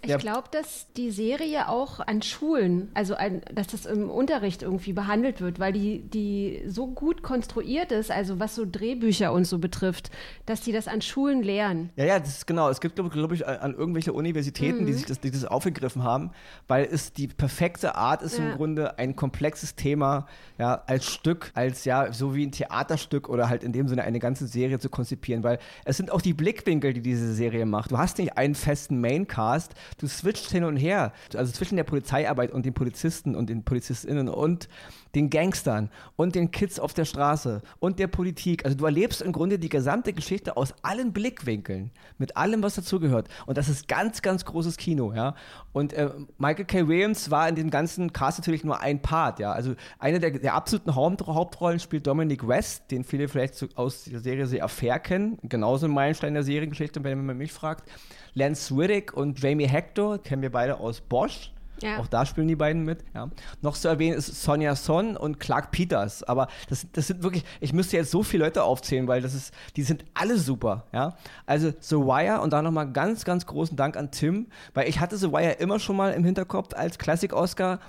[0.06, 4.92] Ich glaube, dass die Serie auch an Schulen, also an, dass das im Unterricht irgendwie
[4.92, 9.58] behandelt wird, weil die, die so gut konstruiert ist, also was so Drehbücher und so
[9.58, 10.10] betrifft,
[10.46, 11.90] dass die das an Schulen lehren.
[11.96, 12.68] Ja, ja, das ist genau.
[12.68, 14.86] Es gibt, glaube ich, an irgendwelche Universitäten, mhm.
[14.86, 16.30] die sich das, die das aufgegriffen haben,
[16.68, 18.50] weil es die perfekte Art ist, ja.
[18.50, 20.26] im Grunde ein komplexes Thema
[20.58, 24.18] ja, als Stück, als ja, so wie ein Theaterstück oder halt in dem Sinne eine
[24.18, 27.90] ganze Serie zu konzipieren, weil es sind auch die Blickwinkel, die diese Serie macht.
[27.90, 31.12] Du hast nicht einen festen Maincast, du switcht hin und her.
[31.34, 34.68] Also zwischen der Polizeiarbeit und den Polizisten und den PolizistInnen und
[35.14, 38.64] den Gangstern und den Kids auf der Straße und der Politik.
[38.64, 43.28] Also du erlebst im Grunde die gesamte Geschichte aus allen Blickwinkeln, mit allem, was dazugehört.
[43.46, 45.34] Und das ist ganz, ganz großes Kino, ja.
[45.72, 46.88] Und äh, Michael K.
[46.88, 49.52] Williams war in dem ganzen Cast natürlich nur ein Part, ja.
[49.52, 54.04] Also eine der, der absoluten Haupt Hauptrollen spielt Dominic West, den viele vielleicht so aus
[54.04, 55.38] der Serie The Affair kennen.
[55.42, 57.88] Genauso ein Meilenstein der Seriengeschichte, wenn man mich fragt.
[58.34, 61.54] Lance Riddick und Jamie Hector kennen wir beide aus Bosch.
[61.82, 61.98] Ja.
[61.98, 63.04] Auch da spielen die beiden mit.
[63.14, 63.30] Ja.
[63.60, 66.22] Noch zu erwähnen ist Sonja Son und Clark Peters.
[66.22, 69.52] Aber das, das sind wirklich, ich müsste jetzt so viele Leute aufzählen, weil das ist,
[69.76, 70.84] die sind alle super.
[70.92, 71.16] Ja.
[71.46, 75.16] Also The Wire und da nochmal ganz, ganz großen Dank an Tim, weil ich hatte
[75.16, 77.80] The Wire immer schon mal im Hinterkopf als Classic-Oscar.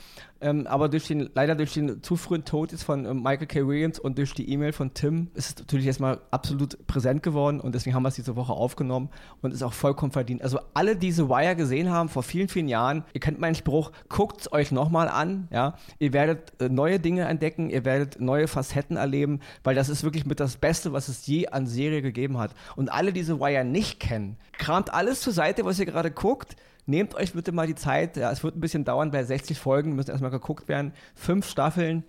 [0.45, 3.67] Ähm, aber durch den, leider durch den zu frühen Tod jetzt von ähm, Michael K.
[3.67, 7.73] Williams und durch die E-Mail von Tim ist es natürlich erstmal absolut präsent geworden und
[7.73, 9.09] deswegen haben wir es diese Woche aufgenommen
[9.41, 10.43] und ist auch vollkommen verdient.
[10.43, 13.91] Also alle, die The Wire gesehen haben vor vielen, vielen Jahren, ihr kennt meinen Spruch,
[14.07, 15.77] guckt es euch nochmal an, ja.
[15.97, 20.27] Ihr werdet äh, neue Dinge entdecken, ihr werdet neue Facetten erleben, weil das ist wirklich
[20.27, 22.51] mit das Beste, was es je an Serie gegeben hat.
[22.75, 26.55] Und alle, die The Wire nicht kennen, kramt alles zur Seite, was ihr gerade guckt,
[26.85, 28.17] nehmt euch bitte mal die Zeit.
[28.17, 30.93] Ja, es wird ein bisschen dauern, bei 60 Folgen müssen erstmal geguckt werden.
[31.15, 32.03] Fünf Staffeln,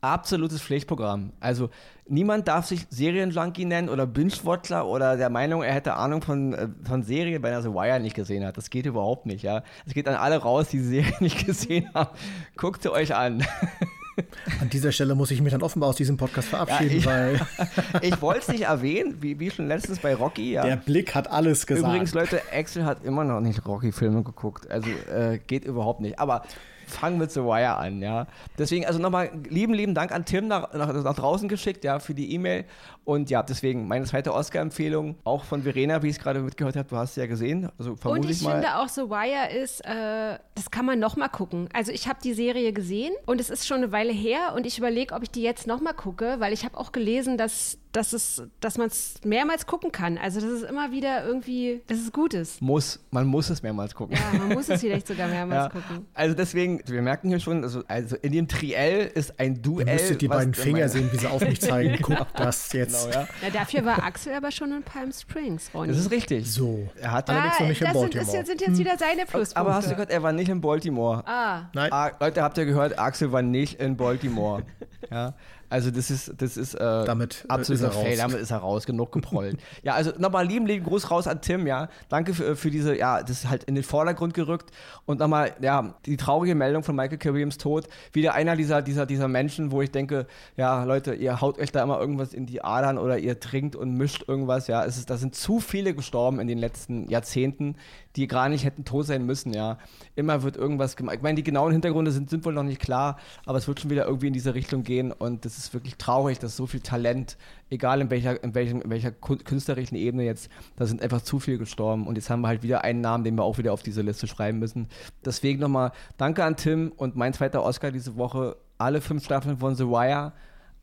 [0.00, 1.32] absolutes Pflichtprogramm.
[1.40, 1.70] Also
[2.06, 6.68] niemand darf sich Serienjunkie nennen oder Binge-Watcher oder der Meinung, er hätte Ahnung von, äh,
[6.84, 8.56] von Serien, weil er The Wire nicht gesehen hat.
[8.56, 9.62] Das geht überhaupt nicht, ja.
[9.86, 12.16] Es geht an alle raus, die die Serie nicht gesehen haben.
[12.56, 13.44] Guckt sie euch an.
[14.60, 17.40] An dieser Stelle muss ich mich dann offenbar aus diesem Podcast verabschieden, Ja, ich- weil
[18.02, 20.52] Ich wollte es nicht erwähnen, wie, wie schon letztens bei Rocky.
[20.52, 20.64] Ja.
[20.64, 21.86] der Blick hat alles gesagt.
[21.88, 24.70] Übrigens, Leute, Axel hat immer noch nicht Rocky-Filme geguckt.
[24.70, 26.18] Also äh, geht überhaupt nicht.
[26.18, 26.42] Aber
[26.88, 28.26] fangen wir The Wire an, ja.
[28.58, 32.14] Deswegen, also nochmal lieben, lieben Dank an Tim nach, nach, nach draußen geschickt, ja, für
[32.14, 32.64] die E-Mail.
[33.04, 36.88] Und ja, deswegen meine zweite Oscar-Empfehlung, auch von Verena, wie ich es gerade mitgehört habe,
[36.88, 37.70] du hast sie ja gesehen.
[37.78, 38.52] Also vermute Und ich, ich mal.
[38.52, 41.68] finde auch The Wire ist, äh, das kann man noch mal gucken.
[41.72, 44.78] Also ich habe die Serie gesehen und es ist schon eine Weile her und ich
[44.78, 48.12] überlege, ob ich die jetzt noch mal gucke, weil ich habe auch gelesen, dass, dass,
[48.12, 50.16] es, dass man es mehrmals gucken kann.
[50.18, 52.62] Also dass es immer wieder irgendwie, dass es gut ist.
[52.62, 54.16] muss, man muss es mehrmals gucken.
[54.16, 56.06] Ja, man muss es vielleicht sogar mehrmals Ja, gucken.
[56.14, 59.86] also deswegen, wir merken hier schon, also, also in dem Triell ist ein Duell.
[59.86, 61.98] Ihr müsstet die beiden Finger sehen, wie sie auf mich zeigen.
[62.02, 63.06] Guck das jetzt.
[63.10, 63.28] Genau, ja.
[63.42, 65.88] Na, dafür war Axel aber schon in Palm Springs, Ronny.
[65.88, 66.50] Das ist richtig.
[66.50, 66.88] So.
[67.00, 68.26] Er hat Allerdings noch nicht in das sind, Baltimore.
[68.26, 69.56] ist, jetzt- sind jetzt wieder seine Pluspunkte.
[69.56, 71.22] Aber hast du gehört, er war nicht in Baltimore.
[71.26, 74.62] Ah, Nein, Ah, Leute, habt ihr gehört, Axel war nicht in Baltimore.
[75.10, 75.34] ja,
[75.70, 79.12] also das ist, das ist äh, Damit, absoluter ist Fail, damit ist er raus, genug
[79.12, 79.58] geprollt.
[79.82, 81.88] ja, also nochmal lieben, lieben Gruß raus an Tim, ja.
[82.08, 84.70] Danke für, für diese, ja, das ist halt in den Vordergrund gerückt.
[85.06, 87.18] Und nochmal, ja, die traurige Meldung von Michael.
[87.34, 87.88] Williams Tod.
[88.12, 90.26] Wieder einer dieser, dieser, dieser Menschen, wo ich denke,
[90.56, 93.94] ja, Leute, ihr haut euch da immer irgendwas in die Adern oder ihr trinkt und
[93.94, 94.84] mischt irgendwas, ja.
[94.84, 97.76] Es ist, da sind zu viele gestorben in den letzten Jahrzehnten,
[98.18, 99.78] die gar nicht hätten tot sein müssen, ja.
[100.16, 101.16] Immer wird irgendwas gemacht.
[101.16, 103.90] Ich meine, die genauen Hintergründe sind, sind wohl noch nicht klar, aber es wird schon
[103.90, 107.36] wieder irgendwie in diese Richtung gehen und das ist wirklich traurig, dass so viel Talent,
[107.70, 111.58] egal in welcher, in welchem, in welcher künstlerischen Ebene jetzt, da sind einfach zu viel
[111.58, 114.02] gestorben und jetzt haben wir halt wieder einen Namen, den wir auch wieder auf diese
[114.02, 114.88] Liste schreiben müssen.
[115.24, 119.76] Deswegen nochmal danke an Tim und mein zweiter Oscar diese Woche, alle fünf Staffeln von
[119.76, 120.32] The Wire.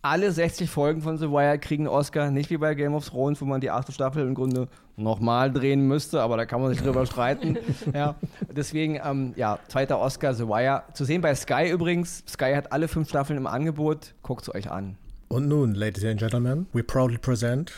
[0.08, 3.46] Alle 60 Folgen von The Wire kriegen Oscar, nicht wie bei Game of Thrones, wo
[3.46, 7.06] man die achte Staffel im Grunde nochmal drehen müsste, aber da kann man sich drüber
[7.08, 7.58] streiten.
[7.91, 8.13] Ja,
[8.56, 10.84] deswegen, ähm, ja, zweiter Oscar, The Wire.
[10.94, 12.24] Zu sehen bei Sky übrigens.
[12.28, 14.13] Sky hat alle fünf Staffeln im Angebot.
[14.22, 14.96] Guckt es euch an.
[15.28, 17.72] Und nun, Ladies and Gentlemen, we proudly present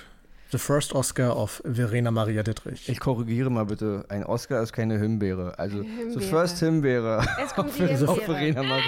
[0.52, 2.90] the first Oscar of Verena Maria Dittrich.
[2.90, 5.58] Ich korrigiere mal bitte, ein Oscar ist keine Himbeere.
[5.58, 6.22] Also, the Himbeere.
[6.22, 7.26] first Himbeere.
[7.40, 8.10] Jetzt kommt die Für- Himbeere.
[8.12, 8.84] auf Verena Maria.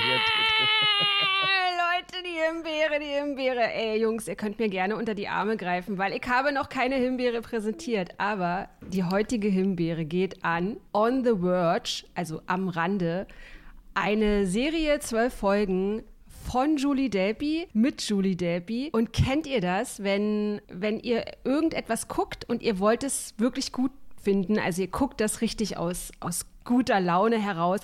[1.41, 1.68] Ah,
[2.11, 3.73] Leute, die Himbeere, die Himbeere.
[3.73, 6.95] Ey, Jungs, ihr könnt mir gerne unter die Arme greifen, weil ich habe noch keine
[6.95, 8.11] Himbeere präsentiert.
[8.17, 13.27] Aber die heutige Himbeere geht an On the Verge, also am Rande,
[13.93, 16.03] eine Serie, zwölf Folgen
[16.45, 18.89] von Julie Delpy mit Julie Delpy.
[18.91, 23.91] Und kennt ihr das, wenn, wenn ihr irgendetwas guckt und ihr wollt es wirklich gut
[24.21, 27.79] finden, also ihr guckt das richtig aus, aus guter Laune heraus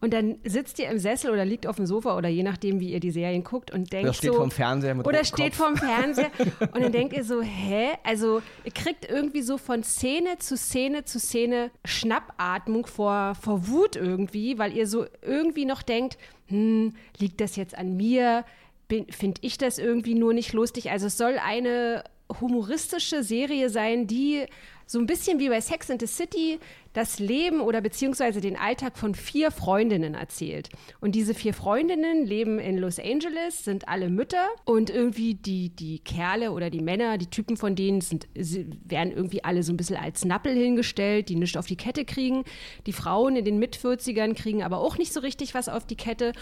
[0.00, 2.90] und dann sitzt ihr im Sessel oder liegt auf dem Sofa oder je nachdem, wie
[2.90, 5.76] ihr die Serien guckt und denkt Oder steht so, vorm Fernseher mit oder steht vorm
[5.76, 6.30] Fernseher
[6.72, 7.90] und dann denkt ihr so, hä?
[8.02, 13.94] Also ihr kriegt irgendwie so von Szene zu Szene zu Szene Schnappatmung vor, vor Wut
[13.94, 18.46] irgendwie, weil ihr so irgendwie noch denkt, hm, liegt das jetzt an mir?
[18.88, 20.90] Finde ich das irgendwie nur nicht lustig?
[20.90, 22.04] Also es soll eine
[22.40, 24.46] humoristische Serie sein, die
[24.90, 26.58] so ein bisschen wie bei Sex and the City
[26.92, 30.68] das Leben oder beziehungsweise den Alltag von vier Freundinnen erzählt.
[31.00, 36.00] Und diese vier Freundinnen leben in Los Angeles, sind alle Mütter und irgendwie die, die
[36.00, 39.96] Kerle oder die Männer, die Typen von denen sind, werden irgendwie alle so ein bisschen
[39.96, 42.44] als Nappel hingestellt, die nichts auf die Kette kriegen.
[42.86, 46.32] Die Frauen in den Mit-40ern kriegen aber auch nicht so richtig was auf die Kette.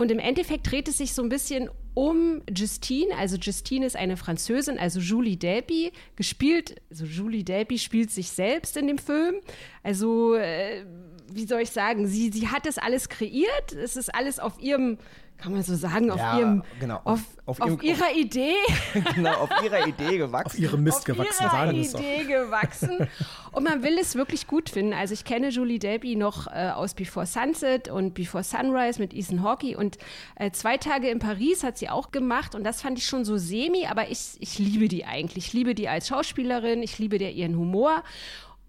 [0.00, 3.14] Und im Endeffekt dreht es sich so ein bisschen um Justine.
[3.18, 8.78] Also Justine ist eine Französin, also Julie Delpy, gespielt, also Julie Delpy spielt sich selbst
[8.78, 9.34] in dem Film.
[9.82, 10.86] Also, äh,
[11.32, 13.72] wie soll ich sagen, sie, sie hat das alles kreiert.
[13.72, 14.98] Es ist alles auf ihrem,
[15.38, 18.52] kann man so sagen, auf Ja, ihrem, genau, auf, auf- auf, auf ihrem- ihrer Idee.
[19.14, 20.46] genau, auf ihrer Idee gewachsen.
[20.46, 21.76] Auf ihre Mist auf gewachsen, ihrer sagen.
[21.76, 23.08] Idee gewachsen.
[23.52, 24.92] Und man will es wirklich gut finden.
[24.92, 29.42] Also ich kenne Julie Delpy noch äh, aus Before Sunset und Before Sunrise mit Ethan
[29.42, 29.96] Hawke und
[30.36, 33.36] äh, zwei Tage in Paris hat sie auch gemacht und das fand ich schon so
[33.38, 35.46] semi, aber ich, ich liebe die eigentlich.
[35.48, 38.02] Ich liebe die als Schauspielerin, ich liebe der ihren Humor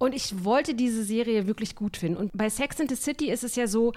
[0.01, 2.17] und ich wollte diese Serie wirklich gut finden.
[2.17, 3.93] Und bei Sex and the City ist es ja so,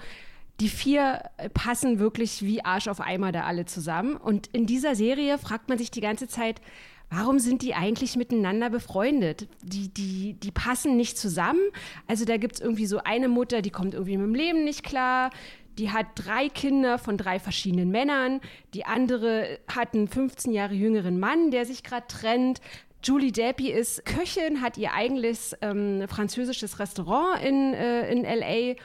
[0.59, 1.23] die vier
[1.55, 4.15] passen wirklich wie Arsch auf Eimer da alle zusammen.
[4.15, 6.61] Und in dieser Serie fragt man sich die ganze Zeit,
[7.09, 9.47] warum sind die eigentlich miteinander befreundet?
[9.63, 11.61] Die, die, die passen nicht zusammen.
[12.05, 14.83] Also da gibt es irgendwie so eine Mutter, die kommt irgendwie mit dem Leben nicht
[14.83, 15.31] klar.
[15.79, 18.41] Die hat drei Kinder von drei verschiedenen Männern.
[18.75, 22.61] Die andere hat einen 15 Jahre jüngeren Mann, der sich gerade trennt.
[23.05, 28.81] Julie Delpy ist Köchin, hat ihr eigenes ähm, französisches Restaurant in, äh, in L.A.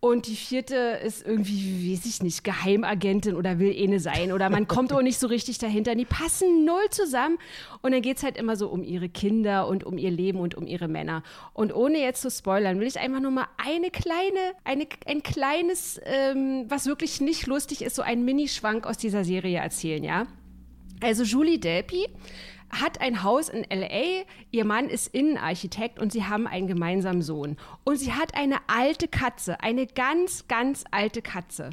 [0.00, 4.32] Und die vierte ist irgendwie, weiß ich nicht, Geheimagentin oder will eh ne sein.
[4.32, 5.94] Oder man kommt auch nicht so richtig dahinter.
[5.94, 7.36] Die passen null zusammen.
[7.82, 10.54] Und dann geht es halt immer so um ihre Kinder und um ihr Leben und
[10.54, 11.22] um ihre Männer.
[11.52, 16.00] Und ohne jetzt zu spoilern, will ich einfach nur mal eine kleine, eine, ein kleines,
[16.04, 20.26] ähm, was wirklich nicht lustig ist, so einen Minischwank aus dieser Serie erzählen, ja?
[21.00, 22.06] Also Julie Delpy
[22.70, 27.56] hat ein Haus in LA, ihr Mann ist Innenarchitekt und sie haben einen gemeinsamen Sohn.
[27.84, 31.70] Und sie hat eine alte Katze, eine ganz, ganz alte Katze.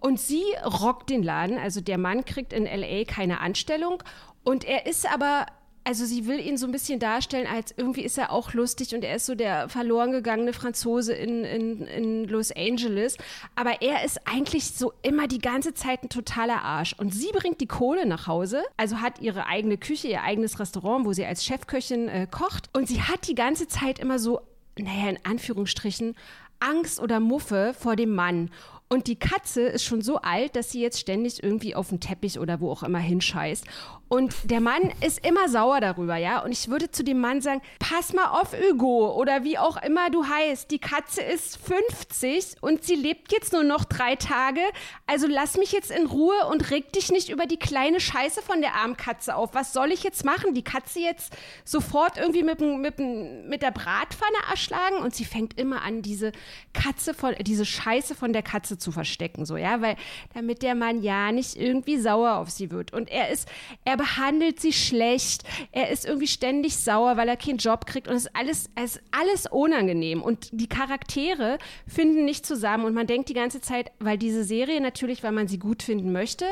[0.00, 4.02] Und sie rockt den Laden, also der Mann kriegt in LA keine Anstellung
[4.44, 5.46] und er ist aber
[5.84, 9.02] also sie will ihn so ein bisschen darstellen, als irgendwie ist er auch lustig und
[9.02, 13.16] er ist so der verloren gegangene Franzose in, in, in Los Angeles.
[13.56, 16.94] Aber er ist eigentlich so immer die ganze Zeit ein totaler Arsch.
[16.98, 21.04] Und sie bringt die Kohle nach Hause, also hat ihre eigene Küche, ihr eigenes Restaurant,
[21.04, 22.70] wo sie als Chefköchin äh, kocht.
[22.72, 24.40] Und sie hat die ganze Zeit immer so,
[24.78, 26.14] naja, in Anführungsstrichen,
[26.60, 28.50] Angst oder Muffe vor dem Mann.
[28.92, 32.38] Und die Katze ist schon so alt, dass sie jetzt ständig irgendwie auf den Teppich
[32.38, 33.64] oder wo auch immer hinscheißt.
[34.12, 36.40] Und der Mann ist immer sauer darüber, ja.
[36.44, 40.10] Und ich würde zu dem Mann sagen, pass mal auf, Hugo, oder wie auch immer
[40.10, 40.70] du heißt.
[40.70, 44.60] Die Katze ist 50 und sie lebt jetzt nur noch drei Tage.
[45.06, 48.60] Also lass mich jetzt in Ruhe und reg dich nicht über die kleine Scheiße von
[48.60, 49.54] der armen Katze auf.
[49.54, 50.52] Was soll ich jetzt machen?
[50.52, 54.96] Die Katze jetzt sofort irgendwie mit, mit, mit der Bratpfanne erschlagen?
[54.96, 56.32] Und sie fängt immer an, diese
[56.74, 59.96] Katze von, diese Scheiße von der Katze zu verstecken, so, ja, weil,
[60.34, 62.92] damit der Mann ja nicht irgendwie sauer auf sie wird.
[62.92, 63.48] Und er ist,
[63.86, 65.44] er behandelt sie schlecht.
[65.70, 68.08] Er ist irgendwie ständig sauer, weil er keinen Job kriegt.
[68.08, 70.22] Und es ist alles, es ist alles unangenehm.
[70.22, 72.84] Und die Charaktere finden nicht zusammen.
[72.84, 76.10] Und man denkt die ganze Zeit, weil diese Serie natürlich, weil man sie gut finden
[76.10, 76.46] möchte,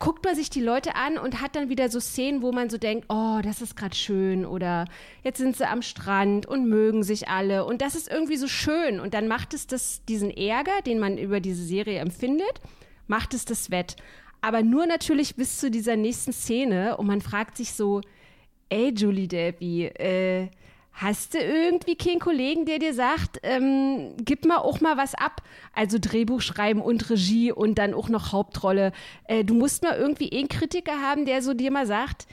[0.00, 2.76] guckt man sich die Leute an und hat dann wieder so Szenen, wo man so
[2.76, 4.44] denkt, oh, das ist gerade schön.
[4.44, 4.84] Oder
[5.24, 7.64] jetzt sind sie am Strand und mögen sich alle.
[7.64, 9.00] Und das ist irgendwie so schön.
[9.00, 12.60] Und dann macht es das, diesen Ärger, den man über diese Serie empfindet,
[13.06, 13.96] macht es das wett
[14.42, 18.02] aber nur natürlich bis zu dieser nächsten Szene und man fragt sich so,
[18.68, 20.48] ey Julie Delpy, äh,
[20.92, 25.42] hast du irgendwie keinen Kollegen, der dir sagt, ähm, gib mal auch mal was ab?
[25.74, 28.92] Also Drehbuch schreiben und Regie und dann auch noch Hauptrolle.
[29.24, 32.26] Äh, du musst mal irgendwie einen Kritiker haben, der so dir mal sagt,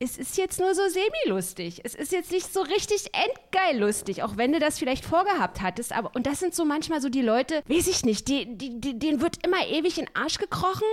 [0.00, 1.80] es ist jetzt nur so semi-lustig.
[1.84, 5.92] Es ist jetzt nicht so richtig endgeil lustig, auch wenn du das vielleicht vorgehabt hattest.
[5.92, 8.98] Aber, und das sind so manchmal so die Leute, weiß ich nicht, die, die, die,
[8.98, 10.86] denen wird immer ewig in den Arsch gekrochen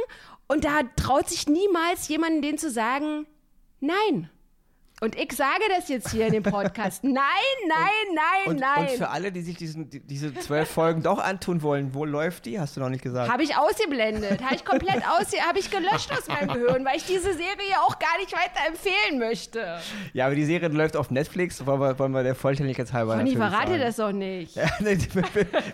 [0.48, 3.28] und da traut sich niemals jemanden denen zu sagen,
[3.80, 4.30] nein.
[5.06, 7.04] Und ich sage das jetzt hier in dem Podcast.
[7.04, 7.14] Nein,
[7.68, 8.90] nein, nein, und, nein.
[8.90, 12.48] Und für alle, die sich diesen, die, diese zwölf Folgen doch antun wollen, wo läuft
[12.48, 12.60] die?
[12.60, 13.32] Hast du noch nicht gesagt.
[13.32, 14.44] Habe ich ausgeblendet.
[14.44, 18.00] Habe ich komplett ausge habe ich gelöscht aus meinem Gehirn, weil ich diese Serie auch
[18.00, 19.78] gar nicht weiter empfehlen möchte.
[20.14, 23.36] Ja, aber die Serie läuft auf Netflix, wollen wir, wollen wir der Vollständigkeit halber Conny,
[23.36, 23.82] verrate sagen.
[23.82, 24.56] das doch nicht.
[24.66, 24.98] Ja, nee,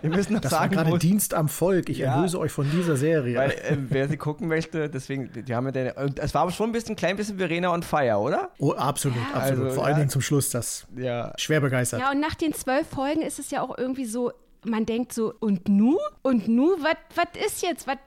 [0.02, 0.76] wir müssen noch das sagen.
[0.76, 1.88] war gerade Dienst am Volk.
[1.88, 3.38] Ich ja, erlöse euch von dieser Serie.
[3.38, 6.70] Weil, äh, wer sie gucken möchte, deswegen, die haben ja den, es war aber schon
[6.70, 8.50] ein bisschen, klein bisschen Verena on Fire, oder?
[8.58, 9.36] Oh, absolut, ja.
[9.36, 9.64] absolut.
[9.66, 10.88] Also, Vor allen Dingen zum Schluss das.
[10.96, 11.34] Ja.
[11.38, 12.02] Schwer begeistert.
[12.02, 14.32] Ja, und nach den zwölf Folgen ist es ja auch irgendwie so,
[14.64, 15.98] man denkt so, und nu?
[16.22, 16.76] Und nu?
[16.80, 17.88] Was ist jetzt?
[17.88, 17.98] Was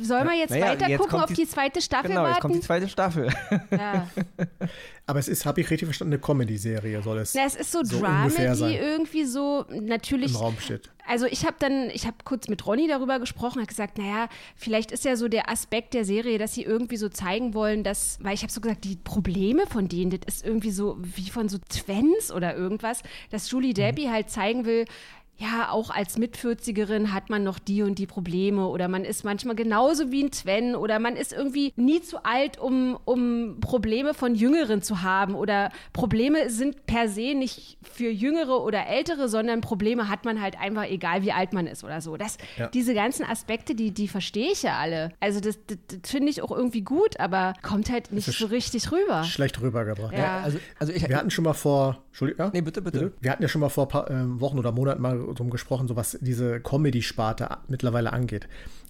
[0.00, 2.34] soll man jetzt naja, weiter jetzt gucken, auf die, die, zweite Staffel genau, warten?
[2.34, 3.34] Genau, jetzt kommt die zweite Staffel.
[3.70, 4.08] Ja.
[5.06, 7.34] Aber es ist, habe ich richtig verstanden, eine Comedy-Serie soll es.
[7.34, 10.30] Na, es ist so, so Dramedy irgendwie so natürlich.
[10.30, 10.90] Im Raum steht.
[11.06, 14.90] Also ich habe dann, ich habe kurz mit Ronny darüber gesprochen, hat gesagt, naja, vielleicht
[14.90, 18.32] ist ja so der Aspekt der Serie, dass sie irgendwie so zeigen wollen, dass, weil
[18.32, 21.58] ich habe so gesagt, die Probleme von denen, das ist irgendwie so wie von so
[21.68, 24.12] Twins oder irgendwas, dass Julie Debbie mhm.
[24.12, 24.86] halt zeigen will,
[25.36, 29.56] ja, auch als Mitvierzigerin hat man noch die und die Probleme oder man ist manchmal
[29.56, 34.36] genauso wie ein Twen oder man ist irgendwie nie zu alt, um, um Probleme von
[34.36, 40.08] Jüngeren zu haben oder Probleme sind per se nicht für Jüngere oder Ältere, sondern Probleme
[40.08, 42.16] hat man halt einfach, egal wie alt man ist oder so.
[42.16, 42.68] Das, ja.
[42.68, 45.10] Diese ganzen Aspekte, die, die verstehe ich ja alle.
[45.18, 48.92] Also das, das, das finde ich auch irgendwie gut, aber kommt halt nicht so richtig
[48.92, 49.24] rüber.
[49.24, 50.12] Schlecht rübergebracht.
[50.12, 50.18] Ja.
[50.18, 52.50] ja also, also ich, Wir hatten schon mal vor, Entschuldigung, ja?
[52.52, 53.12] nee, bitte, bitte, bitte.
[53.20, 55.96] Wir hatten ja schon mal vor paar, äh, Wochen oder Monaten mal drum gesprochen, so
[55.96, 58.46] was diese Comedy-Sparte mittlerweile angeht.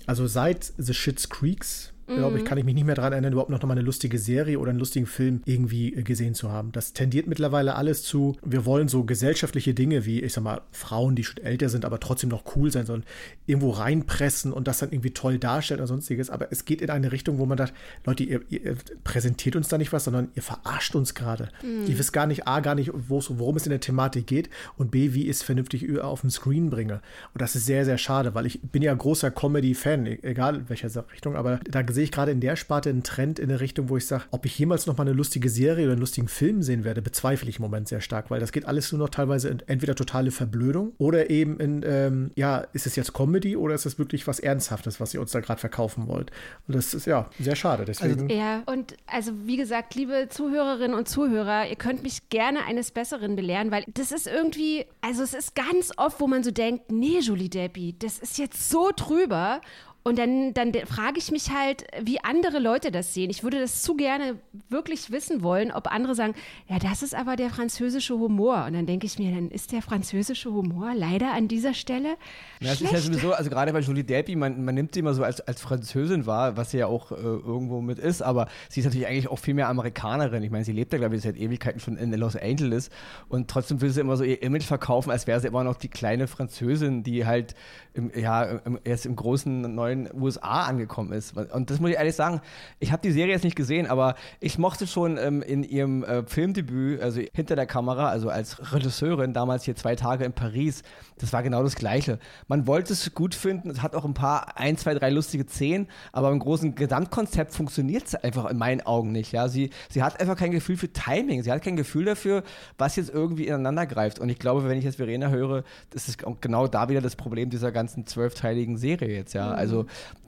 [0.06, 2.46] Also seit The Shits Creeks glaube ich, mhm.
[2.46, 4.78] kann ich mich nicht mehr daran erinnern, überhaupt noch mal eine lustige Serie oder einen
[4.78, 6.72] lustigen Film irgendwie äh, gesehen zu haben.
[6.72, 11.16] Das tendiert mittlerweile alles zu, wir wollen so gesellschaftliche Dinge wie, ich sag mal, Frauen,
[11.16, 13.04] die schon älter sind, aber trotzdem noch cool sein sollen,
[13.46, 16.30] irgendwo reinpressen und das dann irgendwie toll darstellen oder sonstiges.
[16.30, 17.72] Aber es geht in eine Richtung, wo man sagt,
[18.04, 21.48] Leute, ihr, ihr präsentiert uns da nicht was, sondern ihr verarscht uns gerade.
[21.62, 21.86] Mhm.
[21.86, 25.14] Ihr wisst gar nicht, A, gar nicht, worum es in der Thematik geht und B,
[25.14, 27.00] wie ich es vernünftig auf den Screen bringe.
[27.32, 30.88] Und das ist sehr, sehr schade, weil ich bin ja großer Comedy-Fan, e-, egal welcher
[31.12, 33.96] Richtung, aber da sehe ich gerade in der Sparte einen Trend in eine Richtung, wo
[33.96, 36.84] ich sage, ob ich jemals noch mal eine lustige Serie oder einen lustigen Film sehen
[36.84, 39.60] werde, bezweifle ich im Moment sehr stark, weil das geht alles nur noch teilweise in
[39.66, 43.98] entweder totale Verblödung oder eben in, ähm, ja, ist es jetzt Comedy oder ist es
[43.98, 46.30] wirklich was Ernsthaftes, was ihr uns da gerade verkaufen wollt?
[46.66, 47.84] Und das ist ja sehr schade.
[47.84, 48.22] Deswegen.
[48.22, 52.90] Also, ja, und also wie gesagt, liebe Zuhörerinnen und Zuhörer, ihr könnt mich gerne eines
[52.90, 56.90] Besseren belehren, weil das ist irgendwie, also es ist ganz oft, wo man so denkt,
[56.90, 59.60] nee, Julie Debbie, das ist jetzt so drüber.
[60.06, 63.30] Und dann, dann frage ich mich halt, wie andere Leute das sehen.
[63.30, 64.38] Ich würde das zu gerne
[64.68, 66.34] wirklich wissen wollen, ob andere sagen,
[66.68, 68.66] ja, das ist aber der französische Humor.
[68.66, 72.16] Und dann denke ich mir, dann ist der französische Humor leider an dieser Stelle.
[72.60, 75.14] Ja, das ist ja sowieso, also gerade bei Julie Delpy, man, man nimmt sie immer
[75.14, 78.80] so als, als Französin wahr, was sie ja auch äh, irgendwo mit ist, aber sie
[78.80, 80.42] ist natürlich eigentlich auch viel mehr Amerikanerin.
[80.42, 82.90] Ich meine, sie lebt ja, glaube ich, seit Ewigkeiten schon in Los Angeles
[83.30, 85.88] und trotzdem will sie immer so ihr Image verkaufen, als wäre sie immer noch die
[85.88, 87.54] kleine Französin, die halt
[87.94, 91.36] im, ja, im, erst im großen neuen USA angekommen ist.
[91.36, 92.40] Und das muss ich ehrlich sagen,
[92.80, 96.24] ich habe die Serie jetzt nicht gesehen, aber ich mochte schon ähm, in ihrem äh,
[96.24, 100.82] Filmdebüt, also hinter der Kamera, also als Regisseurin, damals hier zwei Tage in Paris,
[101.18, 102.18] das war genau das Gleiche.
[102.48, 105.88] Man wollte es gut finden, es hat auch ein paar, ein, zwei, drei lustige Szenen,
[106.12, 109.32] aber im großen Gesamtkonzept funktioniert es einfach in meinen Augen nicht.
[109.32, 109.48] Ja?
[109.48, 112.42] Sie, sie hat einfach kein Gefühl für Timing, sie hat kein Gefühl dafür,
[112.78, 114.18] was jetzt irgendwie ineinander greift.
[114.18, 117.50] Und ich glaube, wenn ich jetzt Verena höre, das ist genau da wieder das Problem
[117.50, 119.34] dieser ganzen zwölfteiligen Serie jetzt.
[119.34, 119.50] Ja?
[119.50, 119.54] Mhm.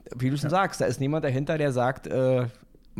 [0.05, 0.57] Also, wie du schon ja.
[0.57, 2.47] sagst, da ist niemand dahinter, der sagt, äh,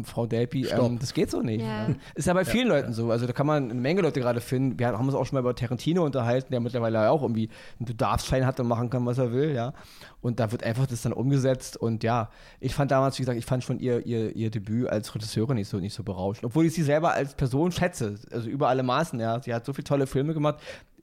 [0.04, 1.62] Frau Delpy, ähm, das geht so nicht.
[1.62, 1.88] Ja.
[2.15, 3.12] Ist ja bei vielen ja, Leuten so.
[3.12, 4.78] Also da kann man eine Menge Leute gerade finden.
[4.78, 8.46] Wir haben uns auch schon mal über Tarantino unterhalten, der mittlerweile auch irgendwie einen Bedarfsschein
[8.46, 9.74] hat und machen kann, was er will, ja.
[10.22, 11.78] Und da wird einfach das dann umgesetzt.
[11.78, 15.13] Und ja, ich fand damals, wie gesagt, ich fand schon ihr, ihr, ihr Debüt als
[15.13, 16.46] Regisseurin nicht so, nicht so berauschend.
[16.46, 18.15] Obwohl ich sie selber als Person schätze.
[18.32, 19.41] Also über alle Maßen, ja.
[19.41, 20.60] Sie hat so viele tolle Filme gemacht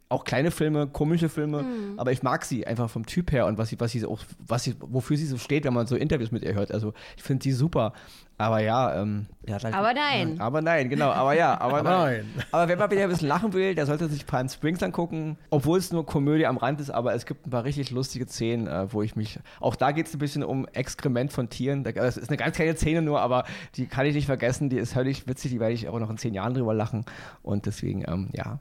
[0.08, 1.98] auch kleine Filme, komische Filme, mhm.
[1.98, 4.64] aber ich mag sie einfach vom Typ her und was sie, was sie auch, was
[4.64, 6.72] sie, wofür sie so steht, wenn man so Interviews mit ihr hört.
[6.72, 7.92] Also ich finde sie super.
[8.36, 10.40] Aber ja, ähm, ja halt, aber nein.
[10.40, 12.30] aber nein, genau, aber ja, aber, aber nein.
[12.34, 12.44] nein.
[12.50, 15.78] Aber wenn man wieder ein bisschen lachen will, der sollte sich Palm Springs angucken, obwohl
[15.78, 18.92] es nur Komödie am Rand ist, aber es gibt ein paar richtig lustige Szenen, äh,
[18.92, 21.84] wo ich mich, auch da geht es ein bisschen um Exkrement von Tieren.
[21.84, 23.44] Das ist eine ganz kleine Szene nur, aber
[23.76, 26.18] die kann ich nicht vergessen, die ist völlig witzig, die werde ich auch noch in
[26.18, 27.04] zehn Jahren drüber lachen
[27.42, 28.58] und deswegen, ähm, ja.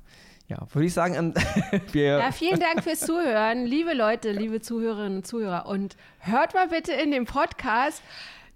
[0.48, 1.34] Ja, würde ich sagen,
[1.92, 2.20] wir.
[2.20, 5.66] Ja, vielen Dank fürs Zuhören, liebe Leute, liebe Zuhörerinnen und Zuhörer.
[5.68, 8.02] Und hört mal bitte in den Podcast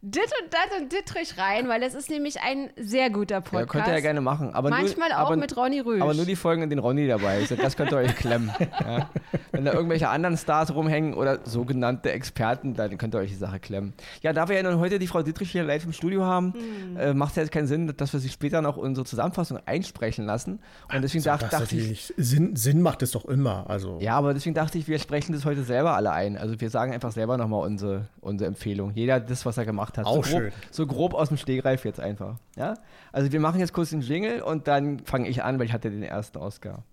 [0.01, 3.59] dit und das und Dittrich rein, weil es ist nämlich ein sehr guter Podcast.
[3.59, 4.53] Ja, könnt ihr ja gerne machen.
[4.53, 6.01] Aber Manchmal nur, auch aber, mit Ronny Rüsch.
[6.01, 7.51] Aber nur die Folgen, in denen Ronny dabei ist.
[7.57, 8.51] Das könnt ihr euch klemmen.
[8.59, 9.09] Ja.
[9.51, 13.59] Wenn da irgendwelche anderen Stars rumhängen oder sogenannte Experten, dann könnt ihr euch die Sache
[13.59, 13.93] klemmen.
[14.21, 16.97] Ja, da wir ja nun heute die Frau Dittrich hier live im Studio haben, hm.
[16.97, 20.25] äh, macht es ja jetzt keinen Sinn, dass wir sie später noch unsere Zusammenfassung einsprechen
[20.25, 20.59] lassen.
[20.93, 22.13] Und deswegen so, dachte, dachte ich.
[22.17, 23.69] Sinn, Sinn macht es doch immer.
[23.69, 23.97] Also.
[23.99, 26.37] Ja, aber deswegen dachte ich, wir sprechen das heute selber alle ein.
[26.37, 28.91] Also wir sagen einfach selber nochmal unsere, unsere Empfehlung.
[28.93, 30.05] Jeder das, was er gemacht hat.
[30.05, 32.37] Auch so schön so grob aus dem Stegreif jetzt einfach.
[32.55, 32.73] Ja?
[33.11, 35.89] Also wir machen jetzt kurz den Jingle und dann fange ich an, weil ich hatte
[35.89, 36.83] den ersten Oscar.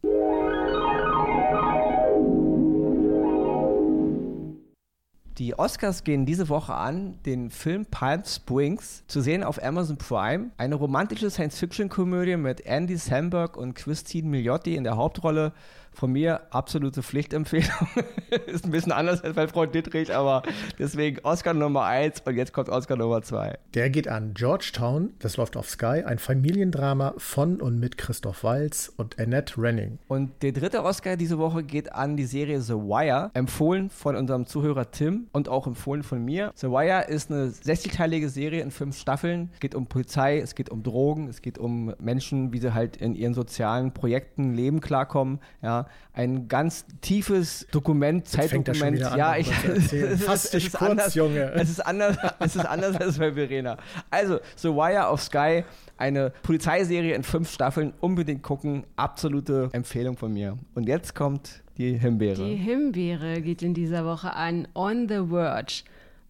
[5.39, 10.51] Die Oscars gehen diese Woche an, den Film Palm Springs, zu sehen auf Amazon Prime.
[10.59, 15.53] Eine romantische Science-Fiction-Komödie mit Andy Samberg und Christine Milioti in der Hauptrolle
[15.95, 17.89] von mir absolute Pflichtempfehlung.
[18.47, 20.43] ist ein bisschen anders als bei Frau Dittrich, aber
[20.79, 23.59] deswegen Oscar Nummer 1 und jetzt kommt Oscar Nummer 2.
[23.75, 28.93] Der geht an Georgetown, das läuft auf Sky, ein Familiendrama von und mit Christoph Walz
[28.97, 29.99] und Annette Renning.
[30.09, 34.47] Und der dritte Oscar diese Woche geht an die Serie The Wire, empfohlen von unserem
[34.47, 36.53] Zuhörer Tim und auch empfohlen von mir.
[36.55, 39.51] The Wire ist eine 60-teilige Serie in fünf Staffeln.
[39.55, 42.97] Es geht um Polizei, es geht um Drogen, es geht um Menschen, wie sie halt
[42.97, 45.41] in ihren sozialen Projekten leben klarkommen.
[45.63, 49.01] Ja, ein ganz tiefes Dokument, Zeitdokument.
[49.01, 49.51] ja, ich
[50.19, 51.53] fass dich kurz, anders, Junge.
[51.55, 53.77] Es ist anders, es ist anders als bei Verena.
[54.11, 55.65] Also, The Wire of Sky,
[55.97, 60.59] eine Polizeiserie in fünf Staffeln, unbedingt gucken, absolute Empfehlung von mir.
[60.75, 62.45] Und jetzt kommt die Himbeere.
[62.45, 65.83] Die Himbeere geht in dieser Woche an On the Verge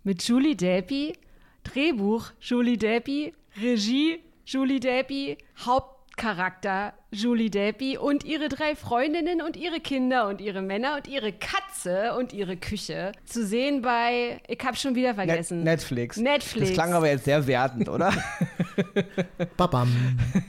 [0.03, 1.15] mit Julie Delpy,
[1.65, 5.39] Drehbuch Julie Delpy, Regie Julie Delpy,
[6.15, 11.33] Hauptcharakter Julie Delpy und ihre drei Freundinnen und ihre Kinder und ihre Männer und ihre
[11.33, 15.59] Katze und ihre Küche zu sehen bei, ich habe schon wieder vergessen.
[15.59, 16.17] Net Netflix.
[16.17, 16.69] Netflix.
[16.69, 18.13] Das klang aber jetzt sehr wertend, oder?
[19.57, 19.93] Babam.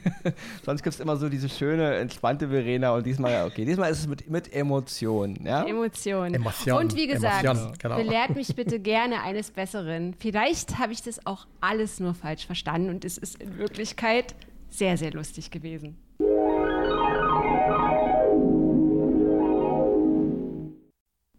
[0.65, 4.07] Sonst gibt es immer so diese schöne, entspannte Verena und diesmal, okay, diesmal ist es
[4.07, 5.45] mit, mit Emotionen.
[5.45, 5.63] Ja?
[5.63, 6.35] Emotionen.
[6.35, 6.77] Emotion.
[6.77, 7.95] Und wie gesagt, Emotion, genau.
[7.97, 10.15] belehrt mich bitte gerne eines Besseren.
[10.19, 14.35] Vielleicht habe ich das auch alles nur falsch verstanden und es ist in Wirklichkeit
[14.77, 15.97] sehr, sehr lustig gewesen.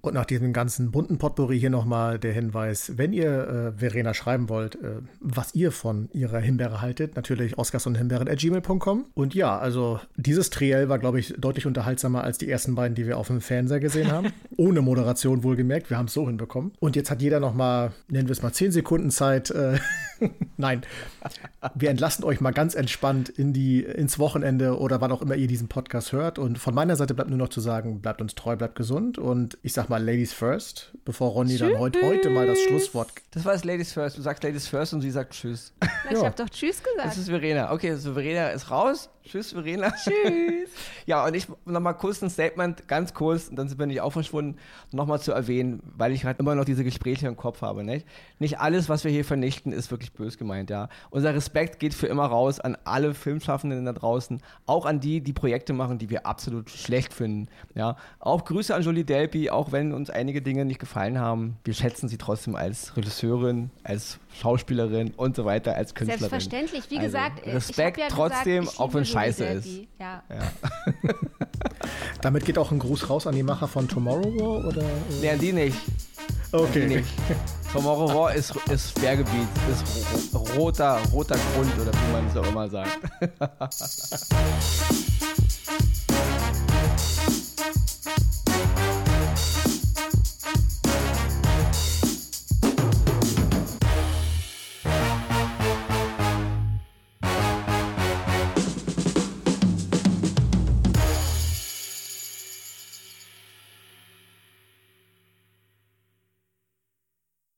[0.07, 4.49] Und nach diesem ganzen bunten Potpourri hier nochmal der Hinweis, wenn ihr äh, Verena schreiben
[4.49, 9.07] wollt, äh, was ihr von ihrer Himbeere haltet, natürlich oscarsundhimbeeren.gmail.com.
[9.15, 13.07] Und ja, also dieses Triell war, glaube ich, deutlich unterhaltsamer als die ersten beiden, die
[13.07, 14.33] wir auf dem Fernseher gesehen haben.
[14.57, 16.73] Ohne Moderation wohlgemerkt, wir haben es so hinbekommen.
[16.79, 19.51] Und jetzt hat jeder nochmal, nennen wir es mal, 10 Sekunden Zeit.
[19.51, 19.79] Äh,
[20.57, 20.83] Nein,
[21.75, 25.47] wir entlassen euch mal ganz entspannt in die, ins Wochenende oder wann auch immer ihr
[25.47, 26.39] diesen Podcast hört.
[26.39, 29.19] Und von meiner Seite bleibt nur noch zu sagen, bleibt uns treu, bleibt gesund.
[29.19, 33.11] Und ich sag mal Ladies first, bevor Ronny dann heute, heute mal das Schlusswort.
[33.31, 34.19] Das war das Ladies first.
[34.19, 35.73] Du sagst Ladies first und sie sagt Tschüss.
[35.81, 37.07] Na, ich habe doch Tschüss gesagt.
[37.07, 37.73] Das ist Verena.
[37.73, 39.09] Okay, also Verena ist raus.
[39.27, 39.91] Tschüss, Verena.
[39.91, 40.71] Tschüss.
[41.07, 44.13] ja, und ich nochmal kurz ein Statement, ganz kurz, und dann sind wir nicht auch
[44.13, 44.59] verschwunden,
[44.93, 47.85] nochmal zu erwähnen, weil ich halt immer noch diese Gespräche im Kopf habe.
[47.85, 48.07] Nicht?
[48.39, 50.71] nicht alles, was wir hier vernichten, ist wirklich bös gemeint.
[50.71, 50.89] Ja.
[51.11, 55.33] Unser Respekt geht für immer raus an alle Filmschaffenden da draußen, auch an die, die
[55.33, 57.49] Projekte machen, die wir absolut schlecht finden.
[57.75, 57.97] Ja.
[58.19, 61.57] Auch Grüße an Jolie Delpy, auch wenn uns einige Dinge nicht gefallen haben.
[61.65, 66.29] Wir schätzen sie trotzdem als Regisseurin, als Schauspielerin und so weiter, als Künstlerin.
[66.29, 69.69] Selbstverständlich, wie Also, gesagt, Respekt ich ja trotzdem, gesagt, ich auch wenn scheiße ist.
[69.99, 70.23] Ja.
[70.29, 70.53] Ja.
[72.23, 74.83] Damit geht auch ein Gruß raus an die Macher von Tomorrow War oder?
[75.21, 75.79] Nee, an die nicht.
[76.53, 76.87] Die Okay.
[76.87, 77.09] nicht.
[77.73, 82.47] Tomorrow War ist, ist Sperrgebiet, ist ro roter, roter Grund oder wie man es auch
[82.47, 82.99] immer sagt.